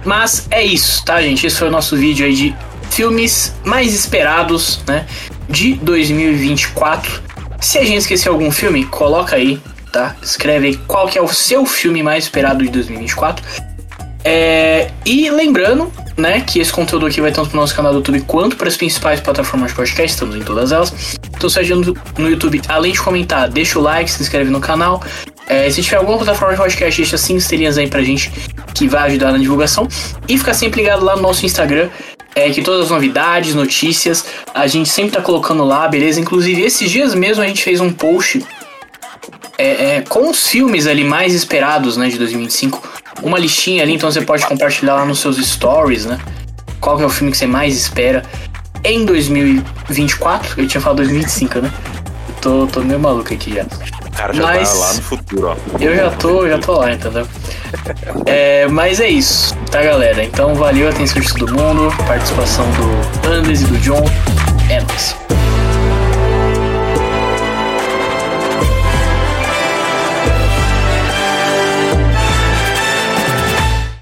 Mas 0.05 0.47
é 0.51 0.63
isso, 0.63 1.05
tá, 1.05 1.21
gente? 1.21 1.47
Esse 1.47 1.57
foi 1.57 1.69
o 1.69 1.71
nosso 1.71 1.97
vídeo 1.97 2.27
aí 2.27 2.35
de 2.35 2.57
filmes 2.91 3.55
mais 3.65 3.95
esperados, 3.95 4.83
né? 4.87 5.07
De 5.49 5.75
2024. 5.75 7.23
Se 7.61 7.79
a 7.79 7.85
gente 7.85 7.99
esqueceu 7.99 8.33
algum 8.33 8.51
filme, 8.51 8.85
coloca 8.87 9.37
aí, 9.37 9.61
tá? 9.93 10.17
Escreve 10.23 10.69
aí 10.69 10.77
qual 10.87 11.07
que 11.07 11.19
é 11.19 11.23
o 11.23 11.29
seu 11.29 11.67
filme 11.67 12.03
mais 12.03 12.25
esperado 12.25 12.63
de 12.65 12.71
2024. 12.71 13.45
É, 14.25 14.91
e 15.05 15.31
lembrando, 15.31 15.91
né, 16.17 16.41
que 16.43 16.59
esse 16.59 16.73
conteúdo 16.73 17.07
aqui 17.07 17.21
vai 17.21 17.33
tanto 17.33 17.49
pro 17.49 17.59
nosso 17.59 17.75
canal 17.75 17.93
do 17.93 17.99
YouTube 17.99 18.21
quanto 18.23 18.57
para 18.57 18.69
as 18.69 18.77
principais 18.77 19.21
plataformas 19.21 19.71
de 19.71 19.77
podcast, 19.77 20.13
estamos 20.13 20.37
em 20.37 20.43
todas 20.43 20.73
elas. 20.73 21.19
Então, 21.41 21.49
se 21.49 21.65
você 21.65 21.75
no, 21.75 21.97
no 22.19 22.29
YouTube, 22.29 22.61
além 22.69 22.93
de 22.93 23.01
comentar, 23.01 23.49
deixa 23.49 23.79
o 23.79 23.83
like, 23.83 24.11
se 24.11 24.21
inscreve 24.23 24.51
no 24.51 24.61
canal. 24.61 25.03
É, 25.47 25.71
se 25.71 25.83
tiver 25.83 25.97
alguma 25.97 26.19
plataforma 26.19 26.53
de 26.53 26.61
podcast, 26.61 27.01
deixa 27.01 27.17
5 27.17 27.39
estrelinhas 27.39 27.79
aí 27.79 27.89
pra 27.89 28.03
gente, 28.03 28.31
que 28.75 28.87
vai 28.87 29.09
ajudar 29.09 29.33
na 29.33 29.39
divulgação. 29.39 29.89
E 30.29 30.37
fica 30.37 30.53
sempre 30.53 30.83
ligado 30.83 31.03
lá 31.03 31.17
no 31.17 31.23
nosso 31.23 31.47
Instagram, 31.47 31.89
é, 32.35 32.51
que 32.51 32.61
todas 32.61 32.85
as 32.85 32.91
novidades, 32.91 33.55
notícias, 33.55 34.27
a 34.53 34.67
gente 34.67 34.91
sempre 34.91 35.13
tá 35.13 35.23
colocando 35.23 35.65
lá, 35.65 35.89
beleza? 35.89 36.21
Inclusive, 36.21 36.61
esses 36.61 36.91
dias 36.91 37.15
mesmo 37.15 37.43
a 37.43 37.47
gente 37.47 37.65
fez 37.65 37.81
um 37.81 37.91
post 37.91 38.45
é, 39.57 39.97
é, 39.97 40.01
com 40.03 40.29
os 40.29 40.47
filmes 40.47 40.87
ali 40.87 41.05
mais 41.05 41.33
esperados, 41.33 41.97
né, 41.97 42.11
de 42.11 42.19
2025. 42.19 42.87
Uma 43.23 43.39
listinha 43.39 43.83
ali, 43.83 43.95
então 43.95 44.13
você 44.13 44.21
pode 44.21 44.45
compartilhar 44.45 44.95
lá 44.95 45.07
nos 45.07 45.21
seus 45.21 45.39
stories, 45.39 46.05
né? 46.05 46.19
Qual 46.79 47.01
é 47.01 47.07
o 47.07 47.11
filme 47.11 47.33
que 47.33 47.39
você 47.39 47.47
mais 47.47 47.75
espera 47.75 48.25
em 48.85 49.05
2024? 49.05 50.61
Eu 50.61 50.67
tinha 50.67 50.81
falado 50.81 50.99
2025, 50.99 51.61
né? 51.61 51.71
Eu 52.29 52.35
tô, 52.41 52.67
tô 52.67 52.81
meio 52.81 52.99
maluco 53.01 53.33
aqui 53.33 53.55
já. 53.55 53.65
Cara 54.17 54.33
já 54.33 54.43
Mas- 54.43 54.73
tá 54.73 54.79
lá 54.79 54.93
no 54.95 55.03
futuro, 55.03 55.49
ó. 55.49 55.57
Eu 55.81 55.97
já 55.97 56.11
tô, 56.11 56.49
já 56.49 56.59
tô 56.59 56.73
lá, 56.73 56.93
entendeu? 56.93 57.27
É, 58.27 58.67
mas 58.69 59.01
é 59.01 59.09
isso, 59.09 59.55
tá, 59.71 59.83
galera? 59.83 60.23
Então 60.25 60.55
valeu 60.55 60.87
a 60.89 60.91
atenção 60.91 61.21
de 61.23 61.33
todo 61.35 61.55
mundo, 61.55 61.95
participação 62.07 62.65
do 62.73 63.29
Anders 63.29 63.63
e 63.63 63.65
do 63.67 63.79
John. 63.79 64.05
É 64.69 64.81
nóis. 64.81 65.17